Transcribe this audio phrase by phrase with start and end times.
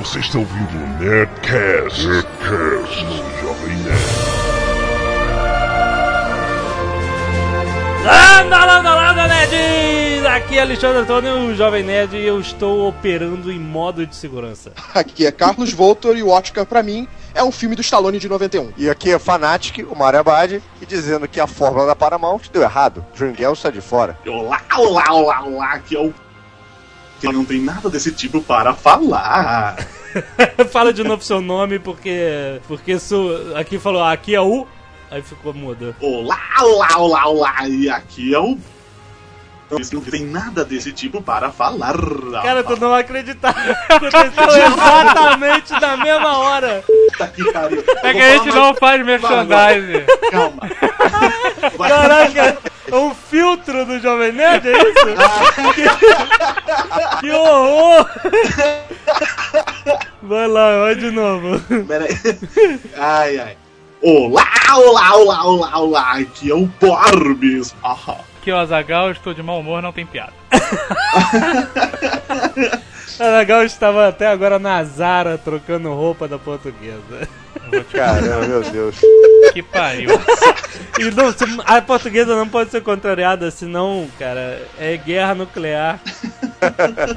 [0.00, 4.00] Você está ouvindo o Nerdcast, Nerdcast no Jovem Nerd.
[8.02, 10.24] Landa, landa, landa, nerds!
[10.24, 14.72] Aqui é Alexandre Antônio, o Jovem Nerd, e eu estou operando em modo de segurança.
[14.94, 18.26] Aqui é Carlos Voltor e o Oscar, pra mim, é um filme do Stallone de
[18.26, 18.72] 91.
[18.78, 22.62] E aqui é Fanatic, o Mario Abad, e dizendo que a fórmula da Paramount deu
[22.62, 23.04] errado.
[23.14, 24.18] Dreamgirls está de fora.
[24.26, 26.14] Olá, olá, olá, olá, aqui é o.
[27.20, 29.76] Que não tem nada desse tipo para falar.
[30.72, 32.60] Fala de novo seu nome, porque.
[32.66, 34.66] Porque isso, aqui falou, aqui é o.
[35.10, 35.94] Aí ficou mudo.
[36.00, 38.58] Olá, olá, olá, olá, e aqui é o.
[39.70, 41.94] Não tem nada desse tipo para falar.
[42.42, 43.54] Cara, tu não vai acreditar.
[43.88, 46.82] Aconteceu exatamente na mesma hora.
[46.84, 47.84] Puta que pariu.
[48.02, 50.06] É que a gente não faz merchandising.
[50.30, 50.68] Calma.
[51.88, 52.58] Caraca,
[52.90, 55.06] é um filtro do Jovem Nerd, é isso?
[55.74, 58.10] que, que horror!
[60.22, 61.60] Vai lá, vai de novo.
[61.86, 62.38] Pera aí.
[62.98, 63.56] Ai, ai.
[64.02, 67.74] Olá, olá, olá, olá, olá, aqui é o Borbis.
[67.82, 68.29] Ahá.
[68.46, 70.32] É o Azagal, estou de mau humor, não tem piada.
[73.20, 77.28] A legal estava até agora na Zara trocando roupa da portuguesa.
[77.92, 78.96] Caramba, meu Deus.
[79.52, 80.08] Que pariu.
[80.98, 81.34] E não,
[81.66, 86.00] a portuguesa não pode ser contrariada, senão, cara, é guerra nuclear.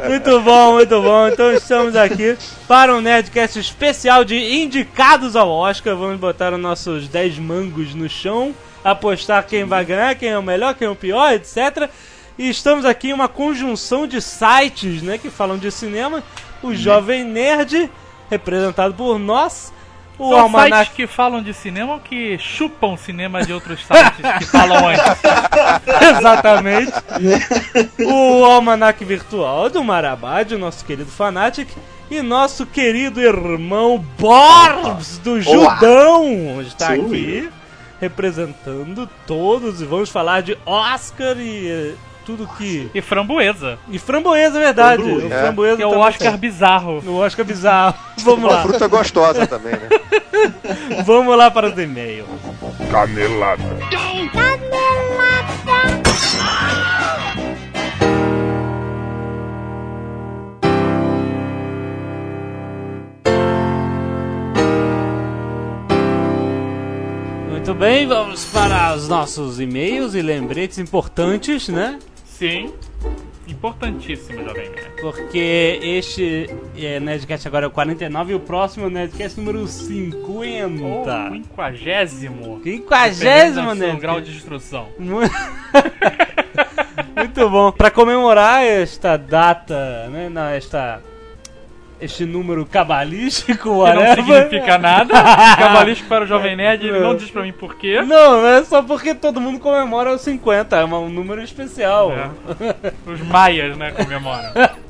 [0.09, 1.27] Muito bom, muito bom.
[1.27, 2.37] Então estamos aqui
[2.67, 5.95] para um Nerdcast especial de indicados ao Oscar.
[5.95, 8.53] Vamos botar os nossos 10 mangos no chão,
[8.83, 11.89] apostar quem vai ganhar, quem é o melhor, quem é o pior, etc.
[12.37, 16.23] E estamos aqui em uma conjunção de sites né, que falam de cinema.
[16.61, 17.89] O Jovem Nerd,
[18.29, 19.71] representado por nós.
[20.17, 24.37] O São Almanac sites que falam de cinema ou que chupam cinema de outros sites
[24.39, 25.03] que falam antes?
[26.17, 26.93] Exatamente.
[27.99, 31.69] o Almanac Virtual do Marabad, o nosso querido Fanatic.
[32.11, 37.49] E nosso querido irmão Borbs do Judão está Sou aqui
[37.99, 39.81] representando todos.
[39.81, 41.93] E vamos falar de Oscar e eh,
[42.25, 42.89] tudo que.
[42.93, 45.03] E framboesa, E framboesa, é verdade.
[45.03, 45.25] Framboesa.
[45.27, 46.39] O framboesa que é o Oscar tem.
[46.39, 47.03] bizarro.
[47.05, 47.95] O Oscar bizarro.
[48.23, 48.61] Vamos Uma lá.
[48.63, 49.89] fruta gostosa também, né?
[51.05, 52.27] Vamos lá para os e-mails.
[52.91, 53.63] Canelada.
[67.65, 71.97] Muito bem, vamos para os nossos e-mails e lembretes importantes, né?
[72.25, 72.73] Sim.
[73.47, 74.99] Importantíssimo, Jovem Nerd.
[74.99, 79.65] Porque este é, Nerdcast agora é o 49 e o próximo é o Nerdcast número
[79.65, 80.83] 50.
[80.83, 82.59] O quinquagésimo.
[82.59, 83.95] Quinquagésimo, né?
[83.95, 84.89] Grau de instrução.
[84.99, 85.19] Mu-
[87.15, 87.71] Muito bom.
[87.71, 90.27] Para comemorar esta data, né?
[90.27, 91.01] Não, esta,
[92.03, 94.15] este número cabalístico, Que não whatever.
[94.25, 95.13] significa nada.
[95.57, 98.01] Cabalístico para o Jovem Nerd, ele não diz pra mim por quê.
[98.01, 102.11] Não, não é só porque todo mundo comemora os 50, é um número especial.
[102.11, 102.29] É.
[103.09, 104.51] Os maias, né, comemoram.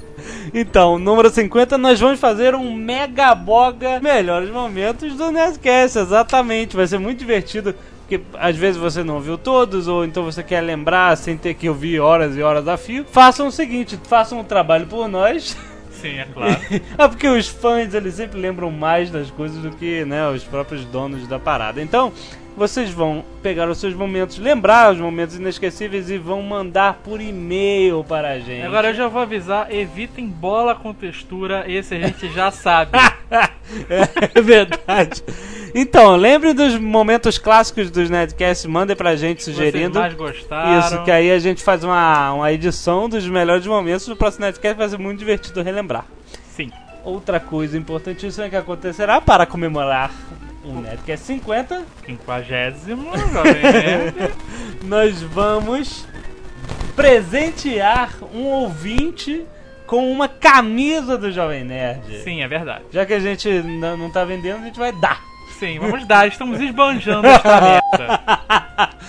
[0.54, 6.76] Então, número 50, nós vamos fazer um mega boga melhores momentos do Nerdcast, exatamente.
[6.78, 10.62] Vai ser muito divertido, porque às vezes você não viu todos, ou então você quer
[10.62, 13.06] lembrar sem ter que ouvir horas e horas a fio.
[13.12, 15.58] Façam o seguinte, façam um trabalho por nós.
[16.04, 16.60] Sim, é claro.
[16.98, 20.84] é porque os fãs, eles sempre lembram mais das coisas do que né, os próprios
[20.84, 21.82] donos da parada.
[21.82, 22.12] Então,
[22.58, 28.04] vocês vão pegar os seus momentos, lembrar os momentos inesquecíveis e vão mandar por e-mail
[28.04, 28.66] para a gente.
[28.66, 32.92] Agora eu já vou avisar, evitem bola com textura, esse a gente já sabe.
[34.36, 35.24] É verdade.
[35.76, 40.00] Então, lembre dos momentos clássicos dos Nerdcasts, mandem pra gente Vocês sugerindo.
[40.00, 40.80] mais gostaram.
[40.80, 44.78] Isso, que aí a gente faz uma, uma edição dos melhores momentos do próximo Nerdcast,
[44.78, 46.06] vai ser muito divertido relembrar.
[46.56, 46.72] Sim.
[47.04, 50.12] Outra coisa importantíssima que acontecerá para comemorar
[50.64, 53.12] o Nerdcast 50, Quinquagésimo,
[54.86, 56.06] nós vamos
[56.96, 59.44] presentear um ouvinte
[59.88, 62.20] com uma camisa do Jovem Nerd.
[62.24, 62.84] Sim, é verdade.
[62.92, 65.33] Já que a gente não tá vendendo, a gente vai dar.
[65.66, 68.94] Sim, vamos dar, estamos esbanjando esta meta.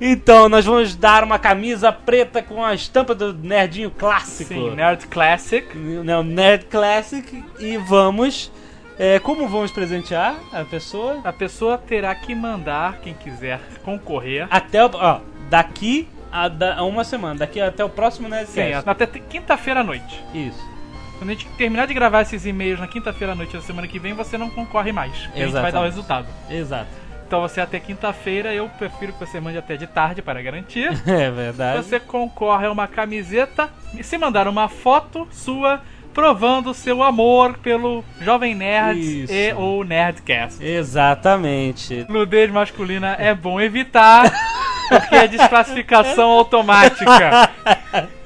[0.00, 4.48] Então, nós vamos dar uma camisa preta com a estampa do Nerdinho clássico.
[4.54, 5.76] Sim, Nerd Classic.
[5.76, 7.44] Né, o Nerd Classic.
[7.58, 8.50] E vamos.
[8.98, 11.20] é, como vamos presentear a pessoa?
[11.22, 14.90] A pessoa terá que mandar, quem quiser concorrer, Até o.
[14.94, 15.20] Ó,
[15.50, 17.40] daqui a, da- a uma semana.
[17.40, 18.88] Daqui até o próximo sim, Nerdcast.
[18.88, 20.24] até te- quinta-feira à noite.
[20.32, 20.70] Isso.
[21.20, 23.98] Quando a gente terminar de gravar esses e-mails na quinta-feira à noite da semana que
[23.98, 25.14] vem, você não concorre mais.
[25.26, 26.26] porque A gente vai dar o resultado.
[26.48, 26.88] Exato.
[27.26, 30.88] Então você até quinta-feira, eu prefiro que você mande até de tarde para garantir.
[31.06, 31.76] É verdade.
[31.76, 35.82] Você concorre a uma camiseta e se mandar uma foto sua
[36.14, 39.32] provando seu amor pelo Jovem Nerd Isso.
[39.32, 40.64] e ou Nerdcast.
[40.64, 42.06] Exatamente.
[42.08, 44.32] Nudez masculina é bom evitar,
[44.88, 47.50] porque é desclassificação automática.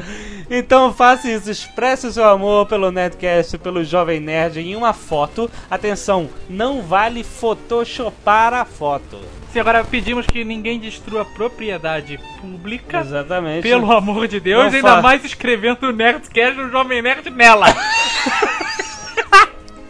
[0.50, 5.50] Então faça isso, expresse o seu amor pelo Nerdcast, pelo Jovem Nerd em uma foto.
[5.70, 9.18] Atenção, não vale photoshopar a foto.
[9.52, 13.00] Sim, agora pedimos que ninguém destrua a propriedade pública.
[13.00, 13.62] Exatamente.
[13.62, 17.66] Pelo amor de Deus, Não ainda fa- mais escrevendo o Nerdcast no Jovem Nerd nela.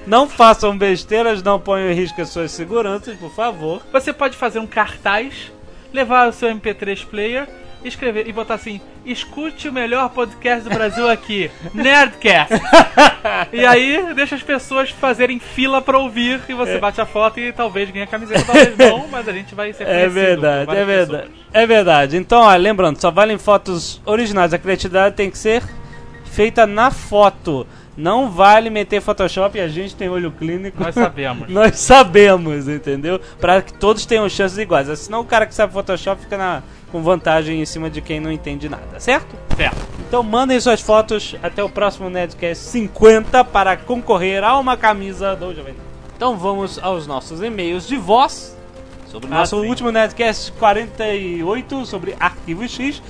[0.07, 3.81] Não façam besteiras, não ponham em risco as suas seguranças, por favor.
[3.91, 5.51] Você pode fazer um cartaz,
[5.95, 7.49] levar o seu MP3 player,
[7.85, 12.55] escrever e botar assim: escute o melhor podcast do Brasil aqui, Nerdcast.
[13.53, 17.53] e aí deixa as pessoas fazerem fila pra ouvir e você bate a foto e
[17.53, 21.23] talvez ganhe a camiseta, talvez não, mas a gente vai ser É verdade, é verdade.
[21.23, 21.45] pessoas.
[21.53, 22.17] É verdade.
[22.17, 24.53] Então, ó, lembrando, só valem fotos originais.
[24.53, 25.63] A criatividade tem que ser
[26.25, 27.67] feita na foto.
[27.97, 30.83] Não vale meter Photoshop e a gente tem olho clínico.
[30.83, 31.49] Nós sabemos.
[31.49, 33.21] Nós sabemos, entendeu?
[33.41, 34.89] Pra que todos tenham chances iguais.
[34.99, 36.63] Senão o cara que sabe Photoshop fica na,
[36.95, 39.35] com vantagem em cima de quem não entende nada, certo?
[39.57, 39.77] Certo.
[40.07, 45.47] Então mandem suas fotos até o próximo Nerdcast 50 para concorrer a uma camisa do
[45.53, 45.79] Jovem Nerd.
[46.17, 48.57] Então vamos aos nossos e-mails de voz.
[49.09, 49.67] Sobre o Ah, nosso sim.
[49.69, 53.03] último Nerdcast 48 sobre Arquivo X.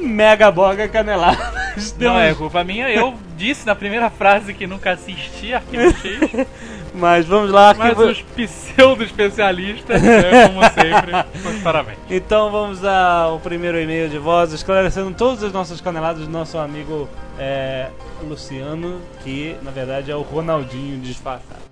[0.00, 1.94] Mega boga caneladas.
[1.98, 6.46] Não é culpa minha, eu disse na primeira frase que nunca assisti Arquivo X,
[6.98, 8.10] Mas vamos lá, mas arquivo...
[8.10, 11.98] os pseudo-especialistas, né, como sempre, parabéns.
[12.10, 17.08] Então vamos ao primeiro e-mail de voz, esclarecendo todas as nossas caneladas do nosso amigo
[17.38, 17.88] é,
[18.26, 21.68] Luciano, que na verdade é o Ronaldinho disfarçado.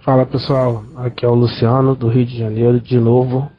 [0.00, 3.50] Fala pessoal, aqui é o Luciano do Rio de Janeiro de novo.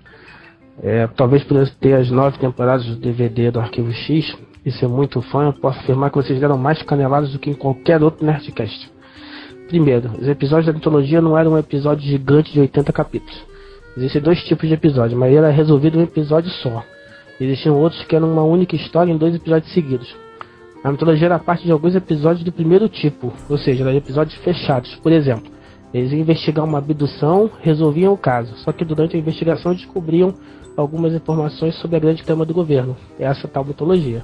[0.84, 4.88] É, talvez por eu ter as nove temporadas do DVD do Arquivo X e ser
[4.88, 8.26] muito fã, eu posso afirmar que vocês deram mais caneladas do que em qualquer outro
[8.26, 8.92] Nerdcast.
[9.68, 13.44] Primeiro, os episódios da mitologia não eram um episódio gigante de 80 capítulos.
[13.98, 16.84] Existem dois tipos de episódios, mas era resolvido um episódio só.
[17.40, 20.16] Existiam outros que eram uma única história em dois episódios seguidos.
[20.84, 24.96] A mitologia era parte de alguns episódios do primeiro tipo, ou seja, eram episódios fechados.
[24.96, 25.52] Por exemplo,
[25.94, 30.34] eles iam investigar uma abdução, resolviam o caso, só que durante a investigação descobriam
[30.76, 34.24] algumas informações sobre a grande trama do governo, essa tal mitologia.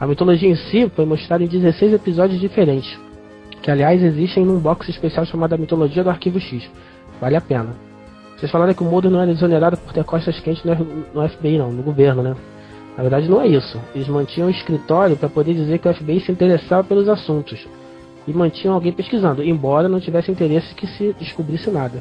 [0.00, 2.96] A mitologia em si foi mostrada em 16 episódios diferentes,
[3.60, 6.70] que aliás existem num box especial chamado A Mitologia do Arquivo X.
[7.20, 7.74] Vale a pena.
[8.36, 11.72] Vocês falaram que o Mulder não era exonerado por ter costas quentes no FBI, não,
[11.72, 12.36] no governo, né?
[12.96, 13.76] Na verdade não é isso.
[13.92, 17.66] Eles mantinham um escritório para poder dizer que o FBI se interessava pelos assuntos
[18.24, 22.00] e mantinham alguém pesquisando, embora não tivesse interesse que se descobrisse nada.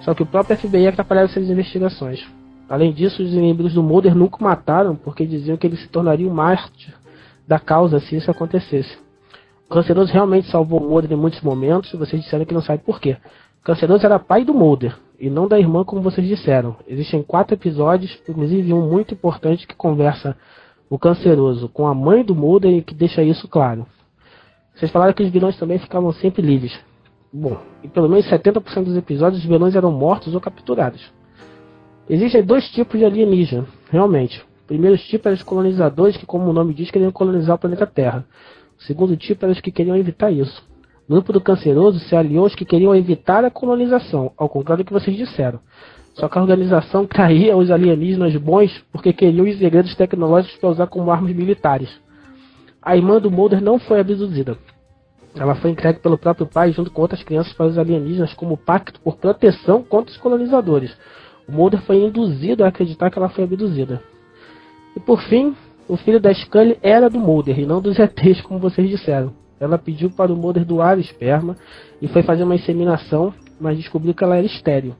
[0.00, 2.26] Só que o próprio FBI atrapalhava essas investigações.
[2.70, 6.26] Além disso, os inimigos do Mulder nunca o mataram porque diziam que ele se tornaria
[6.26, 6.94] um mártir
[7.46, 8.96] da causa se isso acontecesse.
[9.66, 12.82] O Canceroso realmente salvou o Mulder em muitos momentos e vocês disseram que não sabe
[12.82, 13.16] por quê.
[13.60, 16.76] O Canceroso era pai do Mulder e não da irmã como vocês disseram.
[16.86, 20.36] Existem quatro episódios, inclusive um muito importante que conversa
[20.88, 23.86] o Canceroso com a mãe do Mulder e que deixa isso claro.
[24.74, 26.78] Vocês falaram que os vilões também ficavam sempre livres.
[27.32, 31.12] Bom, em pelo menos 70% dos episódios os vilões eram mortos ou capturados.
[32.08, 34.44] Existem dois tipos de alienígena, realmente.
[34.66, 38.24] Primeiro tipo eram os colonizadores que, como o nome diz, queriam colonizar o planeta Terra.
[38.78, 40.62] O segundo tipo eram os que queriam evitar isso.
[41.06, 44.86] O grupo do canceroso se aliou aos que queriam evitar a colonização, ao contrário do
[44.86, 45.60] que vocês disseram.
[46.14, 50.86] Só que a organização traía os alienígenas bons porque queriam os segredos tecnológicos para usar
[50.86, 51.90] como armas militares.
[52.80, 54.56] A irmã do Mulder não foi abduzida.
[55.34, 59.00] Ela foi entregue pelo próprio pai junto com outras crianças para os alienígenas como pacto
[59.00, 60.96] por proteção contra os colonizadores.
[61.46, 64.00] O Mulder foi induzido a acreditar que ela foi abduzida.
[64.96, 65.54] E por fim,
[65.88, 69.32] o filho da Scully era do Mulder e não dos ETs, como vocês disseram.
[69.60, 71.56] Ela pediu para o Mulder doar o esperma
[72.00, 74.94] e foi fazer uma inseminação, mas descobriu que ela era estéril.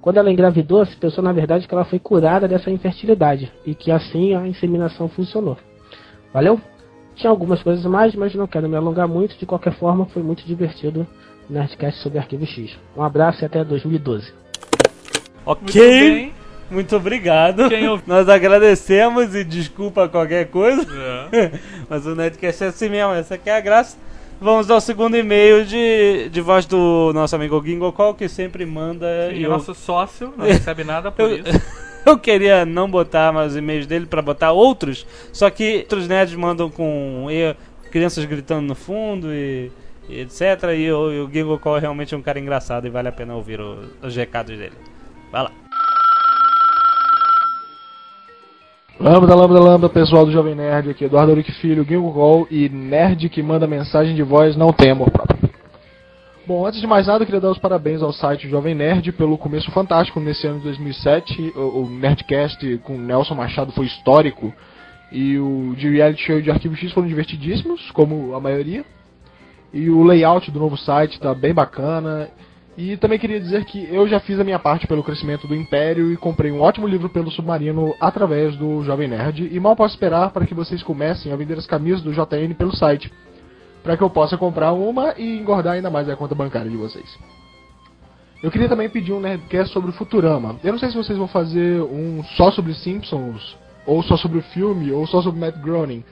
[0.00, 3.90] Quando ela engravidou, se pensou na verdade que ela foi curada dessa infertilidade e que
[3.90, 5.56] assim a inseminação funcionou.
[6.32, 6.60] Valeu?
[7.14, 9.38] Tinha algumas coisas mais, mas não quero me alongar muito.
[9.38, 11.06] De qualquer forma, foi muito divertido
[11.48, 12.76] o Nerdcast sobre Arquivo X.
[12.96, 14.32] Um abraço e até 2012.
[15.46, 16.32] Ok,
[16.74, 17.60] Muito obrigado.
[17.62, 20.86] Ouviu- Nós agradecemos e desculpa qualquer coisa.
[21.32, 21.50] É.
[21.88, 23.96] Mas o Nerdcast é assim mesmo, essa aqui é a graça.
[24.40, 29.06] Vamos ao segundo e-mail de, de voz do nosso amigo Gingo Call, que sempre manda.
[29.32, 31.62] E e o eu, nosso sócio não recebe nada por eu, isso.
[32.04, 36.68] eu queria não botar mais e-mails dele pra botar outros, só que outros nerds mandam
[36.68, 37.54] com e-
[37.90, 39.70] crianças gritando no fundo e,
[40.08, 40.40] e etc.
[40.76, 43.34] E, o- e o Gingo Call é realmente um cara engraçado e vale a pena
[43.36, 44.74] ouvir o- os recados dele.
[45.30, 45.50] Vai lá.
[48.98, 53.28] Lambda, lambda, lambda, pessoal do Jovem Nerd, aqui Eduardo Auric Filho, Gingo Gol e Nerd
[53.28, 55.50] que manda mensagem de voz não tem amor próprio.
[56.46, 59.36] Bom, antes de mais nada, eu queria dar os parabéns ao site Jovem Nerd pelo
[59.36, 61.54] começo fantástico nesse ano de 2007.
[61.56, 64.54] O, o Nerdcast com Nelson Machado foi histórico
[65.10, 68.84] e o de reality show de Arquivo X foram divertidíssimos, como a maioria.
[69.72, 72.30] E o layout do novo site está bem bacana.
[72.76, 76.12] E também queria dizer que eu já fiz a minha parte pelo crescimento do Império
[76.12, 79.48] e comprei um ótimo livro pelo Submarino através do Jovem Nerd.
[79.52, 82.74] E mal posso esperar para que vocês comecem a vender as camisas do JN pelo
[82.74, 83.12] site,
[83.82, 87.16] para que eu possa comprar uma e engordar ainda mais a conta bancária de vocês.
[88.42, 90.56] Eu queria também pedir um Nerdcast sobre o Futurama.
[90.64, 94.42] Eu não sei se vocês vão fazer um só sobre Simpsons, ou só sobre o
[94.42, 96.04] filme, ou só sobre Matt Groening.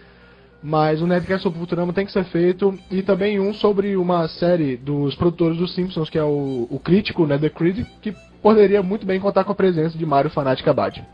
[0.62, 2.78] Mas o Nerdcast sobre Futurama tem que ser feito.
[2.90, 7.26] E também um sobre uma série dos produtores dos Simpsons, que é o, o Crítico,
[7.26, 11.04] né, The Critic, que poderia muito bem contar com a presença de Mario Fanatic Abad.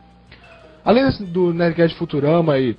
[0.85, 2.77] Além desse, do Nerdcast Futurama e,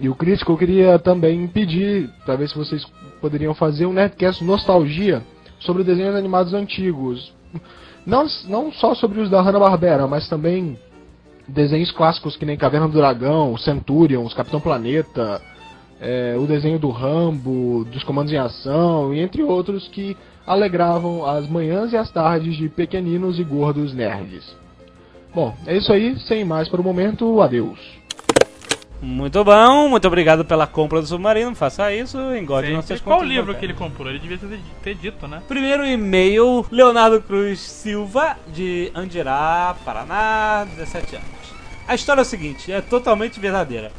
[0.00, 2.84] e o Crítico, eu queria também pedir, ver se vocês
[3.20, 5.22] poderiam fazer um Nerdcast Nostalgia
[5.58, 7.32] sobre desenhos animados antigos.
[8.06, 10.78] Não, não só sobre os da Hanna-Barbera, mas também
[11.46, 15.40] desenhos clássicos que nem Caverna do Dragão, Centurions, Capitão Planeta,
[16.00, 21.48] é, o desenho do Rambo, dos Comandos em Ação e entre outros que alegravam as
[21.48, 24.56] manhãs e as tardes de pequeninos e gordos nerds.
[25.34, 27.78] Bom, é isso aí, sem mais para o momento, adeus.
[29.00, 31.54] Muito bom, muito obrigado pela compra do submarino.
[31.54, 32.76] Faça isso, engorde Sei.
[32.76, 34.08] nossas Qual livro que ele comprou?
[34.08, 35.40] Ele devia ter, ter dito, né?
[35.46, 41.28] Primeiro e-mail, Leonardo Cruz Silva, de Andirá, Paraná, 17 anos.
[41.86, 43.92] A história é o seguinte, é totalmente verdadeira.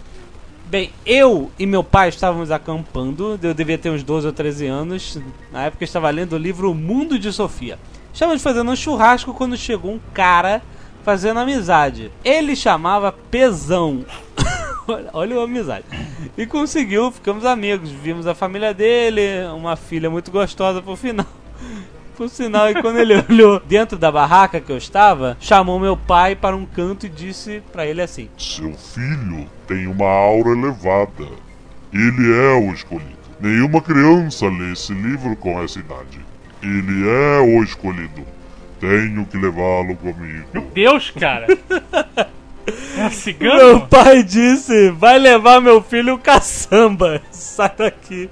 [0.69, 5.19] Bem, eu e meu pai estávamos acampando, eu devia ter uns 12 ou 13 anos,
[5.51, 7.79] na época eu estava lendo o livro O Mundo de Sofia.
[8.13, 10.61] Estávamos fazendo um churrasco quando chegou um cara
[11.03, 12.11] fazendo amizade.
[12.23, 14.05] Ele chamava Pesão.
[15.11, 15.85] Olha- a amizade.
[16.38, 17.89] E conseguiu, ficamos amigos.
[17.89, 19.21] Vimos a família dele,
[19.55, 21.25] uma filha muito gostosa por final.
[22.19, 26.35] Por sinal, e quando ele olhou dentro da barraca que eu estava, chamou meu pai
[26.35, 31.25] para um canto e disse para ele assim: Seu filho tem uma aura elevada.
[31.93, 33.17] Ele é o escolhido.
[33.39, 36.19] Nenhuma criança lê esse livro com essa idade.
[36.61, 38.25] Ele é o escolhido.
[38.81, 40.67] Tenho que levá-lo comigo.
[40.73, 41.47] Deus, cara!
[42.97, 43.88] É Meu cigano?
[43.88, 47.21] pai disse: vai levar meu filho caçamba.
[47.31, 48.29] Sai daqui.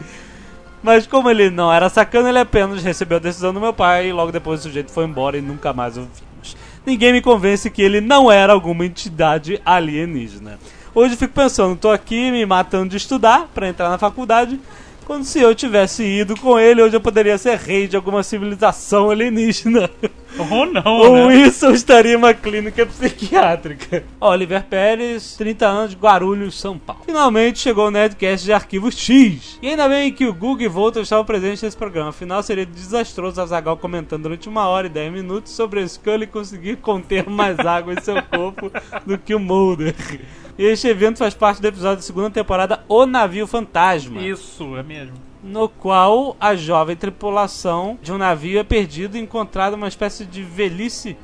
[0.88, 4.14] Mas como ele não era sacana, ele apenas recebeu a decisão do meu pai e
[4.14, 6.56] logo depois o sujeito foi embora e nunca mais o vimos.
[6.86, 10.58] Ninguém me convence que ele não era alguma entidade alienígena.
[10.96, 14.62] Hoje eu fico pensando, tô aqui me matando de estudar para entrar na faculdade,
[15.08, 19.10] quando se eu tivesse ido com ele, hoje eu poderia ser rei de alguma civilização
[19.10, 19.90] alienígena.
[20.38, 21.38] Ou não, Ou né?
[21.38, 24.04] isso eu estaria em uma clínica psiquiátrica.
[24.20, 27.04] Oliver Pérez, 30 anos, Guarulhos, São Paulo.
[27.06, 29.58] Finalmente chegou o Nerdcast de Arquivo X.
[29.62, 32.10] E ainda bem que o Google e Volta estavam presentes nesse programa.
[32.10, 36.28] Afinal, seria desastroso a Zagal comentando durante uma hora e 10 minutos sobre a Scully
[36.28, 38.70] conseguir conter mais água em seu corpo
[39.06, 39.96] do que o Mulder.
[40.58, 44.82] E este evento faz parte do episódio da segunda temporada O Navio Fantasma Isso, é
[44.82, 45.14] mesmo.
[45.44, 50.42] no qual a jovem tripulação de um navio é perdida e encontrada uma espécie de
[50.42, 51.16] velhice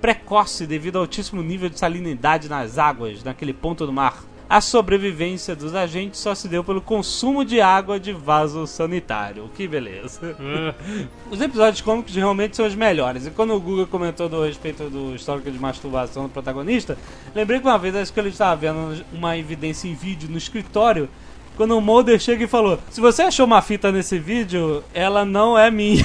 [0.00, 4.24] precoce devido ao altíssimo nível de salinidade nas águas naquele ponto do mar.
[4.48, 9.50] A sobrevivência dos agentes só se deu pelo consumo de água de vaso sanitário.
[9.54, 10.36] Que beleza.
[11.30, 13.26] Os episódios cômicos realmente são os melhores.
[13.26, 16.98] E quando o Google comentou do respeito do histórico de masturbação do protagonista,
[17.34, 21.08] lembrei que uma vez acho que ele estava vendo uma evidência em vídeo no escritório.
[21.56, 25.58] Quando o Mulder chega e falou: Se você achou uma fita nesse vídeo, ela não
[25.58, 26.04] é minha.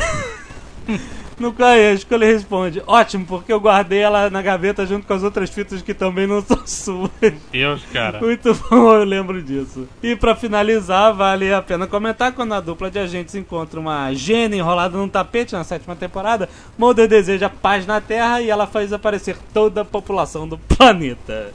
[1.40, 1.54] No
[1.94, 5.50] acho que ele responde: Ótimo, porque eu guardei ela na gaveta junto com as outras
[5.52, 7.12] fitas que também não são suas.
[7.52, 8.20] Deus, cara.
[8.20, 9.88] Muito bom, eu lembro disso.
[10.02, 14.58] E pra finalizar, vale a pena comentar quando a dupla de agentes encontra uma gênia
[14.58, 19.38] enrolada num tapete na sétima temporada, Mulder deseja paz na Terra e ela faz aparecer
[19.54, 21.54] toda a população do planeta.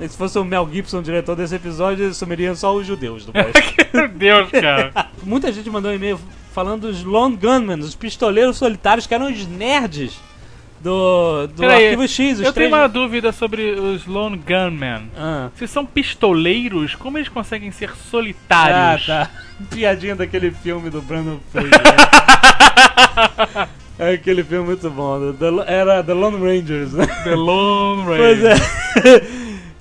[0.00, 3.52] Se fosse o Mel Gibson, o diretor desse episódio, sumiriam só os judeus do país.
[3.92, 4.92] Meu Deus, cara.
[5.22, 6.18] Muita gente mandou um e-mail
[6.52, 10.18] falando dos Lone Gunmen, os pistoleiros solitários, que eram os nerds
[10.80, 12.40] do, do Peraí, Arquivo X.
[12.40, 15.10] Eu tenho uma dúvida sobre os Lone Gunmen.
[15.16, 15.48] Ah.
[15.56, 19.08] Se são pistoleiros, como eles conseguem ser solitários?
[19.08, 19.30] Ah, tá.
[19.70, 21.70] Piadinha daquele filme do Brandon Fraser.
[23.98, 25.32] é aquele filme muito bom.
[25.34, 27.06] The- era The Lone Rangers, né?
[27.24, 28.60] The Lone Pois Rangers.
[28.60, 29.26] é.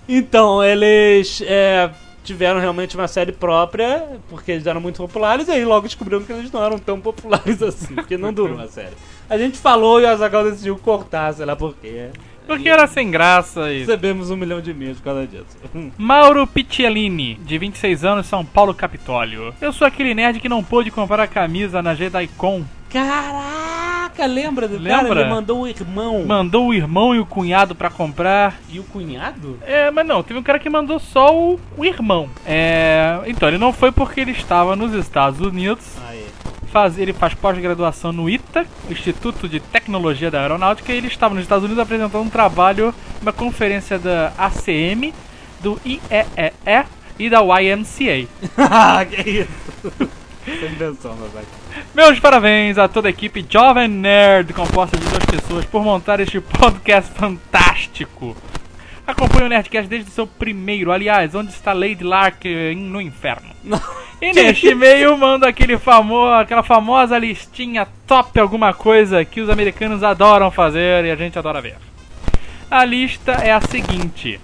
[0.08, 1.90] então, eles é,
[2.24, 6.32] tiveram realmente uma série própria, porque eles eram muito populares, e aí logo descobriram que
[6.32, 8.96] eles não eram tão populares assim, porque não durou a série.
[9.30, 12.10] A gente falou e o Azaghal decidiu cortar, sei lá porquê.
[12.46, 13.80] Porque era sem graça e.
[13.80, 15.58] Recebemos um milhão de e-mails por causa disso.
[15.98, 19.54] Mauro Picciolini, de 26 anos, São Paulo, Capitólio.
[19.62, 22.63] Eu sou aquele nerd que não pôde comprar a camisa na JediCon.
[24.12, 25.01] Caraca, lembra do cara?
[25.03, 25.22] Lembra?
[25.22, 26.25] Ele mandou o irmão.
[26.25, 28.60] Mandou o irmão e o cunhado pra comprar.
[28.70, 29.58] E o cunhado?
[29.65, 32.30] É, mas não, teve um cara que mandou só o, o irmão.
[32.46, 33.20] É.
[33.25, 35.86] Então, ele não foi porque ele estava nos Estados Unidos.
[36.08, 36.25] Aí.
[36.68, 41.44] Faz, ele faz pós-graduação no ITA, Instituto de Tecnologia da Aeronáutica, e ele estava nos
[41.44, 45.13] Estados Unidos apresentando um trabalho, uma conferência da ACM,
[45.60, 46.86] do IEEE
[47.20, 48.27] e da YMCA.
[48.58, 50.12] Ah, que isso?
[50.46, 51.46] Sem invenção, meu velho.
[51.94, 56.42] Meus parabéns a toda a equipe Jovem Nerd, composta de duas pessoas, por montar este
[56.42, 58.36] podcast fantástico.
[59.06, 63.50] Acompanhe o Nerdcast desde o seu primeiro, aliás, onde está Lady Larkin no inferno.
[64.22, 70.04] E neste e-mail manda aquele famo aquela famosa listinha top alguma coisa que os americanos
[70.04, 71.78] adoram fazer e a gente adora ver.
[72.70, 74.40] A lista é a seguinte.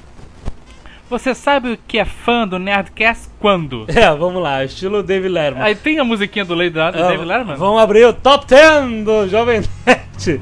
[1.09, 3.85] Você sabe o que é fã do Nerdcast quando?
[3.87, 5.63] É, vamos lá, estilo David Letterman.
[5.63, 7.55] Aí tem a musiquinha do Lady Ah, David Letterman?
[7.55, 10.39] Vamos abrir o top 10 do Jovem Nerd.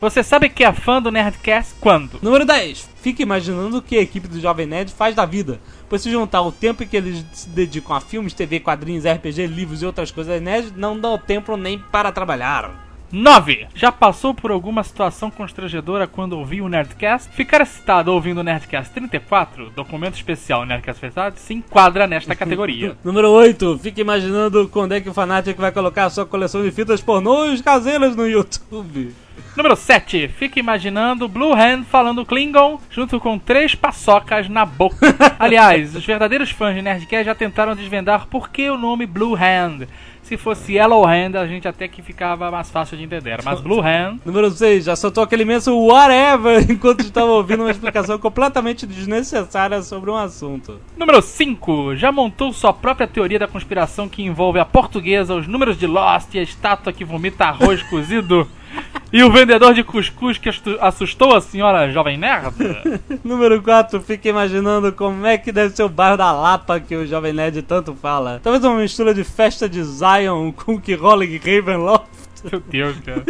[0.00, 2.18] Você sabe que é fã do Nerdcast quando?
[2.22, 2.88] Número 10.
[3.02, 5.60] Fique imaginando o que a equipe do Jovem Nerd faz da vida.
[5.90, 9.82] Pois se juntar o tempo que eles se dedicam a filmes, TV, quadrinhos, RPG, livros
[9.82, 12.88] e outras coisas nerd, não dá o tempo nem para trabalhar.
[13.12, 13.66] 9.
[13.74, 17.30] Já passou por alguma situação constrangedora quando ouviu o Nerdcast?
[17.32, 22.96] Ficar excitado ouvindo o Nerdcast 34, documento especial Nerdcast Verdade, se enquadra nesta categoria.
[23.04, 23.78] Número 8.
[23.80, 27.60] Fique imaginando quando é que o Fanatic vai colocar a sua coleção de fitas pornôs
[27.60, 29.12] caseiras no YouTube.
[29.56, 30.28] Número 7.
[30.28, 35.14] Fica imaginando Blue Hand falando Klingon junto com três paçocas na boca.
[35.38, 39.86] Aliás, os verdadeiros fãs de Nerdcast já tentaram desvendar por que o nome Blue Hand.
[40.22, 43.40] Se fosse Yellow Hand, a gente até que ficava mais fácil de entender.
[43.44, 44.84] Mas Blue Hand Número 6.
[44.84, 50.78] Já soltou aquele imenso whatever enquanto estava ouvindo uma explicação completamente desnecessária sobre um assunto.
[50.96, 51.96] Número 5.
[51.96, 56.32] Já montou sua própria teoria da conspiração que envolve a portuguesa, os números de Lost
[56.34, 58.48] e a estátua que vomita arroz cozido?
[59.12, 60.48] E o vendedor de cuscuz que
[60.80, 62.54] assustou a senhora jovem nerd?
[63.24, 67.04] Número 4, fica imaginando como é que deve ser o bairro da Lapa que o
[67.04, 68.40] Jovem Nerd tanto fala.
[68.40, 72.06] Talvez uma mistura de festa de Zion com que rola em Ravenloft.
[72.44, 73.24] Meu Deus, cara.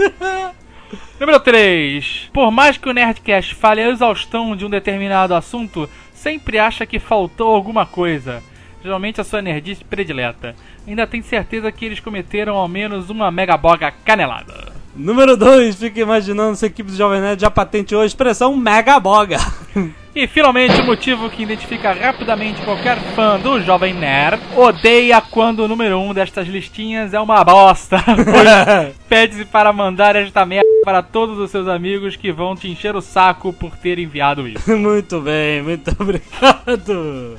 [1.18, 2.30] Número 3.
[2.30, 6.98] Por mais que o Nerdcast fale a exaustão de um determinado assunto, sempre acha que
[6.98, 8.42] faltou alguma coisa.
[8.82, 10.54] Geralmente a sua nerdice predileta.
[10.86, 14.69] Ainda tem certeza que eles cometeram ao menos uma megaboga canelada.
[14.94, 18.98] Número 2, fica imaginando se a equipe do Jovem Nerd já patenteou a expressão mega
[18.98, 19.38] boga.
[20.12, 25.68] E finalmente o motivo que identifica rapidamente qualquer fã do Jovem Nerd odeia quando o
[25.68, 28.02] número 1 um destas listinhas é uma bosta.
[29.08, 33.00] Pede-se para mandar esta merda para todos os seus amigos que vão te encher o
[33.00, 34.76] saco por ter enviado isso.
[34.76, 37.36] muito bem, muito obrigado.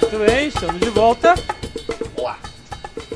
[0.00, 1.34] Muito bem, estamos de volta.
[2.16, 2.38] Olá.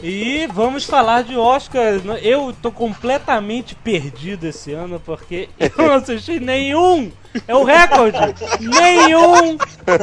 [0.02, 2.00] E vamos falar de Oscar.
[2.20, 7.12] Eu tô completamente perdido esse ano porque eu não assisti nenhum.
[7.46, 8.18] É o recorde.
[8.58, 9.56] nenhum.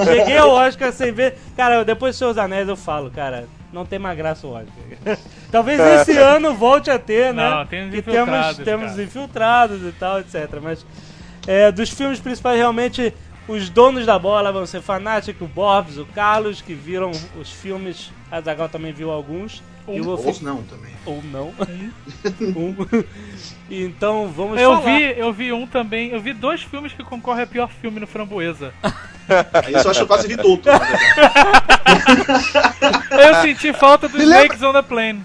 [0.05, 1.37] Cheguei ao Oscar sem ver.
[1.57, 5.17] Cara, depois de Seus Anéis eu falo, cara, não tem mais graça o Oscar.
[5.51, 7.49] Talvez esse ano volte a ter, né?
[7.49, 9.03] Não, tem que infiltrados, temos, temos cara.
[9.03, 10.59] infiltrados e tal, etc.
[10.61, 10.85] Mas
[11.47, 13.13] é, dos filmes principais, realmente,
[13.47, 18.11] os donos da bola vão ser Fanático, o Borbs, o Carlos, que viram os filmes.
[18.31, 19.61] A Zagal também viu alguns.
[19.87, 20.91] e o Ou não também.
[21.05, 21.53] ou não.
[22.57, 22.75] um.
[23.69, 24.97] E Então vamos Eu falar.
[24.97, 28.07] vi, eu vi um também, eu vi dois filmes que concorrem a pior filme no
[28.07, 28.73] Framboesa.
[29.63, 30.65] Aí eu acho que eu quase vi tudo.
[30.65, 31.05] na verdade.
[33.11, 35.23] Eu senti falta do Me lembra- Snakes on the Plane.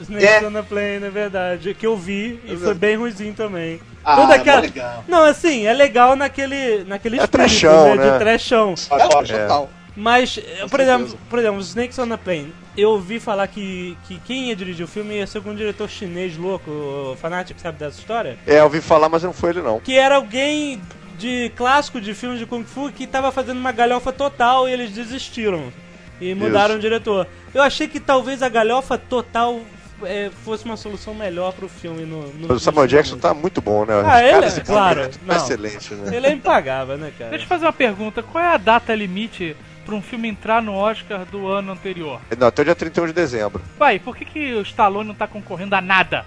[0.00, 0.46] Snakes É.
[0.46, 1.74] on the Plane, é verdade.
[1.74, 3.80] Que eu vi e foi bem ruimzinho também.
[4.04, 4.56] Ah, Toda é aquela...
[4.58, 5.04] mó legal.
[5.08, 8.04] Não, assim, é legal naquele, naquele É espírito, trechão, né?
[8.04, 8.18] De né?
[8.18, 8.74] trechão.
[8.90, 9.70] É, total.
[9.96, 10.82] Mas, eh, por certeza.
[10.94, 12.52] exemplo, por exemplo, Snakes on the Plane.
[12.76, 16.36] Eu ouvi falar que, que quem ia dirigir o filme ia ser um diretor chinês
[16.36, 18.36] louco, o fanático, sabe dessa história?
[18.46, 19.80] É, eu ouvi falar, mas não foi ele não.
[19.80, 20.80] Que era alguém
[21.18, 24.90] de clássico de filmes de Kung Fu que tava fazendo uma galhofa total e eles
[24.90, 25.72] desistiram.
[26.20, 26.78] E mudaram Isso.
[26.78, 27.26] o diretor.
[27.54, 29.60] Eu achei que talvez a galhofa total
[30.04, 33.22] eh, fosse uma solução melhor pro filme no, no Mas o Samuel Jackson filme.
[33.22, 33.94] tá muito bom, né?
[34.04, 35.10] Ah, ele Cara, é, claro.
[35.24, 35.34] Não.
[35.34, 36.16] É excelente, né?
[36.16, 37.30] Ele é impagável, né, cara?
[37.30, 39.56] Deixa eu fazer uma pergunta, qual é a data limite
[39.86, 42.20] pra um filme entrar no Oscar do ano anterior?
[42.36, 43.62] Não, até o dia 31 de dezembro.
[43.80, 46.26] Uai, por que, que o Stallone não tá concorrendo a nada?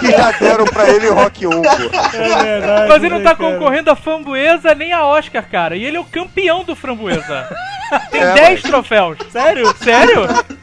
[0.00, 1.68] Que já deram pra ele o Rock 1, pô.
[2.16, 2.88] É verdade.
[2.88, 3.52] Mas ele não né, tá cara?
[3.52, 5.76] concorrendo a framboesa nem a Oscar, cara.
[5.76, 7.48] E ele é o campeão do framboesa.
[8.10, 9.18] Tem É, 10 troféus.
[9.30, 9.74] Sério?
[9.76, 10.22] Sério?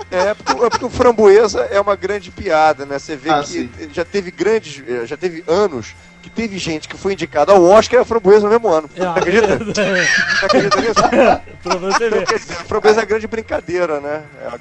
[0.09, 2.97] É porque, é porque o Framboesa é uma grande piada, né?
[2.97, 3.69] Você vê Ah, que sim.
[3.93, 7.99] já teve grandes, eh, já teve anos que teve gente que foi indicada ao Oscar
[7.99, 8.89] e a Framboesa no mesmo ano.
[8.99, 9.57] Ah, Você acredita?
[9.57, 10.93] Você acredita nisso?
[11.63, 12.25] pra você ver.
[12.25, 14.23] dizer, a Framboesa é grande brincadeira, né?
[14.43, 14.59] É uma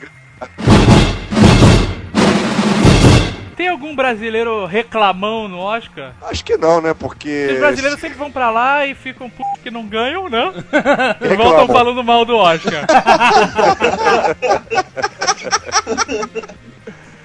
[3.57, 6.12] Tem algum brasileiro reclamão no Oscar?
[6.23, 6.94] Acho que não, né?
[6.94, 7.49] Porque.
[7.53, 10.53] Os brasileiros sempre vão pra lá e ficam putos que não ganham, né?
[11.21, 12.87] E voltam falando mal do Oscar.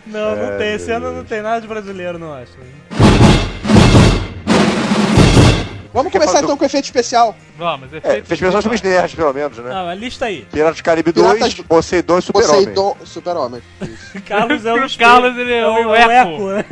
[0.06, 0.74] Não, não tem.
[0.74, 2.54] Esse ano não tem nada de brasileiro, não acho.
[5.94, 7.36] Vamos Quer começar então com o efeito especial.
[7.56, 8.26] Vamos, É, efeito.
[8.28, 9.72] fez pessoas sobre nerds, pelo menos, né?
[9.72, 10.48] Ah, mas lista aí.
[10.52, 12.56] Piratas do Caribe 2, Piratas- Poseidon e Super-Homem.
[12.58, 13.62] Poseidon, super-homem.
[13.82, 14.22] Isso.
[14.24, 16.48] Carlos é o, O Carlos, ele é o eco.
[16.48, 16.66] né?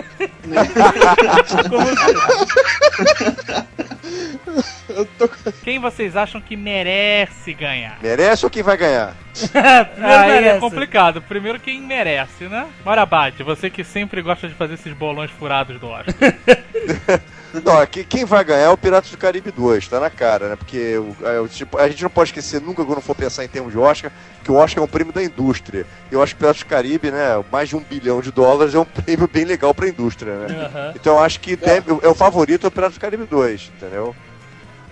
[4.90, 5.30] Eu tô...
[5.64, 7.98] Quem vocês acham que merece ganhar?
[8.02, 9.16] Merece ou quem vai ganhar?
[9.34, 10.60] Primeiro Aí é merece.
[10.60, 11.22] complicado.
[11.22, 12.68] Primeiro quem merece, né?
[12.84, 16.16] Marabate, você que sempre gosta de fazer esses bolões furados do Oscar.
[17.66, 20.56] Não, aqui, quem vai ganhar é o Piratas do Caribe 2, tá na cara, né?
[20.56, 23.48] Porque o- é, o tipo, a gente não pode esquecer nunca quando for pensar em
[23.50, 24.10] termos de Oscar,
[24.44, 25.86] que o Oscar é um prêmio da indústria.
[26.10, 28.80] Eu acho que o Piratas do Caribe, né, mais de um bilhão de dólares é
[28.80, 30.70] um prêmio bem legal pra indústria, né?
[30.74, 30.94] Aham.
[30.96, 34.16] Então eu acho que deve- é o favorito é o Piratas do Caribe 2, entendeu?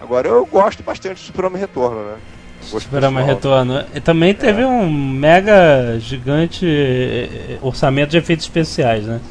[0.01, 2.15] Agora eu gosto bastante do Super-Homem Retorno, né?
[2.61, 3.21] Superama.
[3.21, 3.85] Retorno.
[3.95, 9.21] E também teve um mega gigante eh, eh, orçamento de efeitos especiais, né?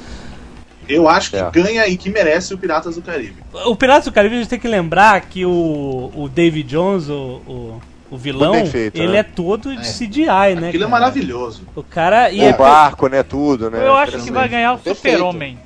[0.89, 1.51] Eu acho que É.
[1.51, 3.37] ganha e que merece o Piratas do Caribe.
[3.67, 7.41] O Piratas do Caribe a gente tem que lembrar que o, o David Jones, o,
[7.47, 9.19] o, o vilão, feito, ele né?
[9.19, 10.69] é todo de CGI, né?
[10.69, 11.63] Aquilo é maravilhoso.
[11.77, 12.31] O cara.
[12.31, 13.23] E O é, barco, né?
[13.23, 13.87] Tudo, né?
[13.87, 15.17] Eu acho que vai ganhar o Perfeito.
[15.19, 15.59] Super-Homem.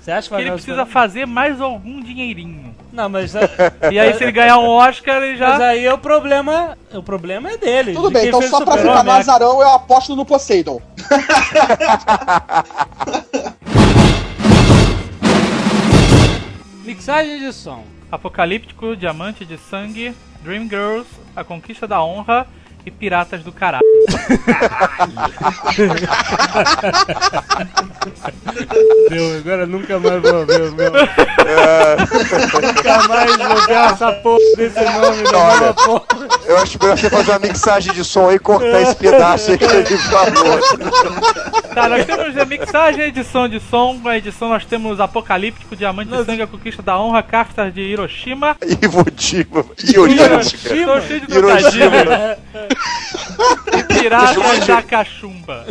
[0.00, 2.74] você acha que vai Ele ganhar precisa Super- fazer mais algum dinheirinho.
[2.92, 3.34] Não, mas,
[3.92, 5.66] E aí, se ele ganhar um Oscar, ele mas já.
[5.68, 6.78] aí o problema.
[6.94, 7.92] O problema é dele.
[7.92, 9.04] Tudo de bem, então só o pra ficar Super-Homem.
[9.04, 10.80] no azarão eu aposto no Poseidon.
[16.86, 17.82] Mixagem de som.
[18.12, 22.46] Apocalíptico, Diamante de Sangue, Dream Girls, A Conquista da Honra
[22.86, 23.82] e Piratas do Caralho.
[29.10, 30.92] Meu, agora nunca mais vou ver o meu.
[32.62, 35.74] nunca mais vou ver essa porra desse nome Olha.
[35.74, 36.04] porra.
[36.46, 39.58] Eu acho melhor você fazer uma mixagem de som aí e cortar esse pedaço aí
[39.58, 40.60] que ele falou.
[41.74, 43.98] Tá, nós temos a mixagem e edição de som.
[44.02, 48.56] Na edição nós temos Apocalíptico, Diamante de Sangue, A Conquista da Honra, Cartas de Hiroshima.
[48.62, 49.64] Iwo Jima.
[49.82, 50.40] Hiroshima.
[50.40, 51.90] Estou cheio de Hiroshima.
[51.90, 52.36] trocadilhos.
[53.72, 55.66] E Piratas da Cachumba.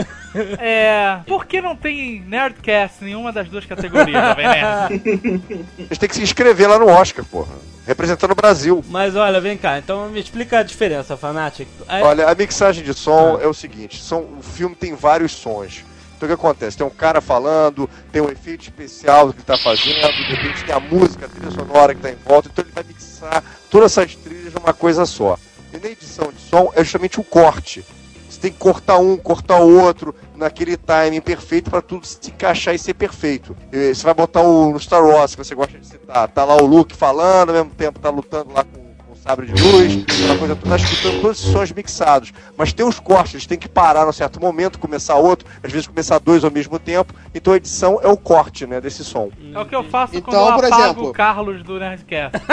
[0.60, 1.20] É.
[1.26, 5.64] Por que não tem Nerdcast em nenhuma das duas categorias, Jovem Nerd?
[5.80, 7.54] A gente tem que se inscrever lá no Oscar, porra.
[7.88, 8.84] Representando o Brasil.
[8.90, 11.68] Mas olha, vem cá, então me explica a diferença, Fanatic.
[11.88, 15.86] Aí- Olha, a mixagem de som é o seguinte: são, o filme tem vários sons.
[16.18, 16.78] Então o que acontece?
[16.78, 20.74] Tem um cara falando, tem um efeito especial que ele tá fazendo, de repente tem
[20.74, 24.16] a música, a trilha sonora que tá em volta, então ele vai mixar todas essas
[24.16, 25.38] trilhas numa coisa só.
[25.76, 27.84] E na edição de som é justamente o corte.
[28.30, 32.74] Você tem que cortar um, cortar o outro, naquele timing perfeito para tudo se encaixar
[32.76, 33.56] e ser perfeito.
[33.72, 36.56] E Você vai botar o no Star Wars, que você gosta de citar, tá lá
[36.56, 40.04] o Luke falando, ao mesmo tempo tá lutando lá com, com o sabre de luz,
[40.04, 42.34] aquela coisa toda, tá escutando todos esses sons mixados.
[42.58, 45.88] Mas tem os cortes, eles têm que parar num certo momento, começar outro, às vezes
[45.88, 47.14] começar dois ao mesmo tempo.
[47.34, 49.30] Então a edição é o corte, né, desse som.
[49.54, 52.38] É o que eu faço Então, quando eu por apago exemplo- o Carlos do Nerdcast.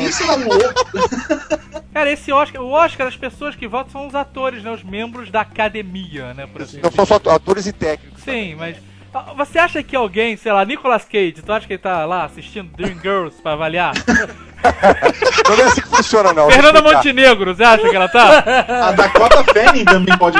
[0.00, 1.80] Isso é louco.
[1.92, 4.70] Cara, esse Oscar, o Oscar, as pessoas que votam são os atores, né?
[4.70, 6.46] Os membros da academia, né?
[6.46, 8.22] Por assim Não são só atores e técnicos.
[8.22, 8.76] Sim, mas.
[9.12, 12.24] ah, Você acha que alguém, sei lá, Nicolas Cage, tu acha que ele tá lá
[12.24, 13.94] assistindo Dream Girls pra avaliar?
[15.48, 16.50] Não é assim que funciona, não.
[16.50, 16.82] Fernanda.
[16.82, 18.44] Montenegro, você acha que ela tá?
[18.88, 20.38] A Dakota Fanning também pode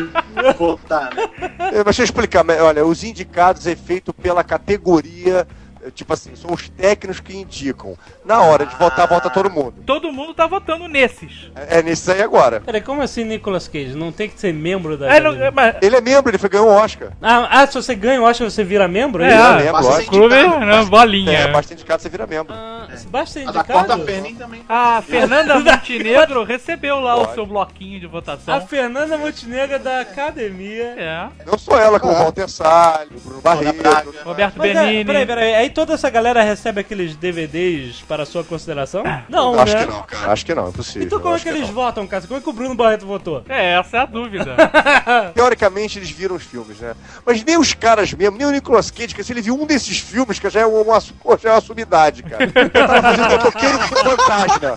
[0.59, 1.23] votar, né?
[1.59, 5.49] É, Mas deixa eu explicar, mas, olha, os indicados é feito pela categoria,
[5.95, 7.97] tipo assim, são os técnicos que indicam.
[8.25, 9.75] Na hora de votar, vota todo mundo.
[9.87, 11.51] Todo mundo tá votando nesses.
[11.55, 12.61] É, é nesse aí agora.
[12.61, 13.95] Peraí, como assim Nicolas Cage?
[13.95, 15.14] Não tem que ser membro da.
[15.14, 17.12] É, não, é, mas, Ele é membro, ele foi ganhar um Oscar.
[17.23, 19.23] Ah, ah, se você ganha o Oscar, você vira membro?
[19.23, 20.66] É, ah, membro, basta clube, indicado.
[20.66, 21.38] né, bolinha.
[21.38, 22.53] É, bastante indicado, você vira membro.
[22.55, 24.07] Ah, Basta ser A da Porta indicado.
[24.07, 24.64] Fanning também.
[24.69, 28.66] A Fernanda Montenegro recebeu lá o seu bloquinho de A votação.
[28.66, 30.95] Fernanda Montenegro da academia.
[30.97, 31.29] É.
[31.47, 34.14] Não só ela, como o Walter Salles, o Bruno Barreto.
[34.25, 35.05] Roberto Mas, é, Benini.
[35.05, 39.02] peraí, peraí, aí toda essa galera recebe aqueles DVDs para sua consideração?
[39.28, 39.87] Não, Acho né?
[39.87, 40.33] que não, cara.
[40.33, 41.06] Acho que não, é possível.
[41.06, 41.74] Então como é Acho que eles não.
[41.74, 42.26] votam, cara?
[42.26, 43.42] Como é que o Bruno Barreto votou?
[43.48, 44.56] É, essa é a dúvida.
[45.35, 46.94] Teoricamente eles viram os filmes, né?
[47.24, 49.98] Mas nem os caras mesmo, nem o Nicolas Cage, que se ele viu um desses
[49.98, 52.44] filmes, que já é uma, já é uma sumidade, cara.
[52.54, 54.76] Ele tava fazendo motoqueiro fantasma.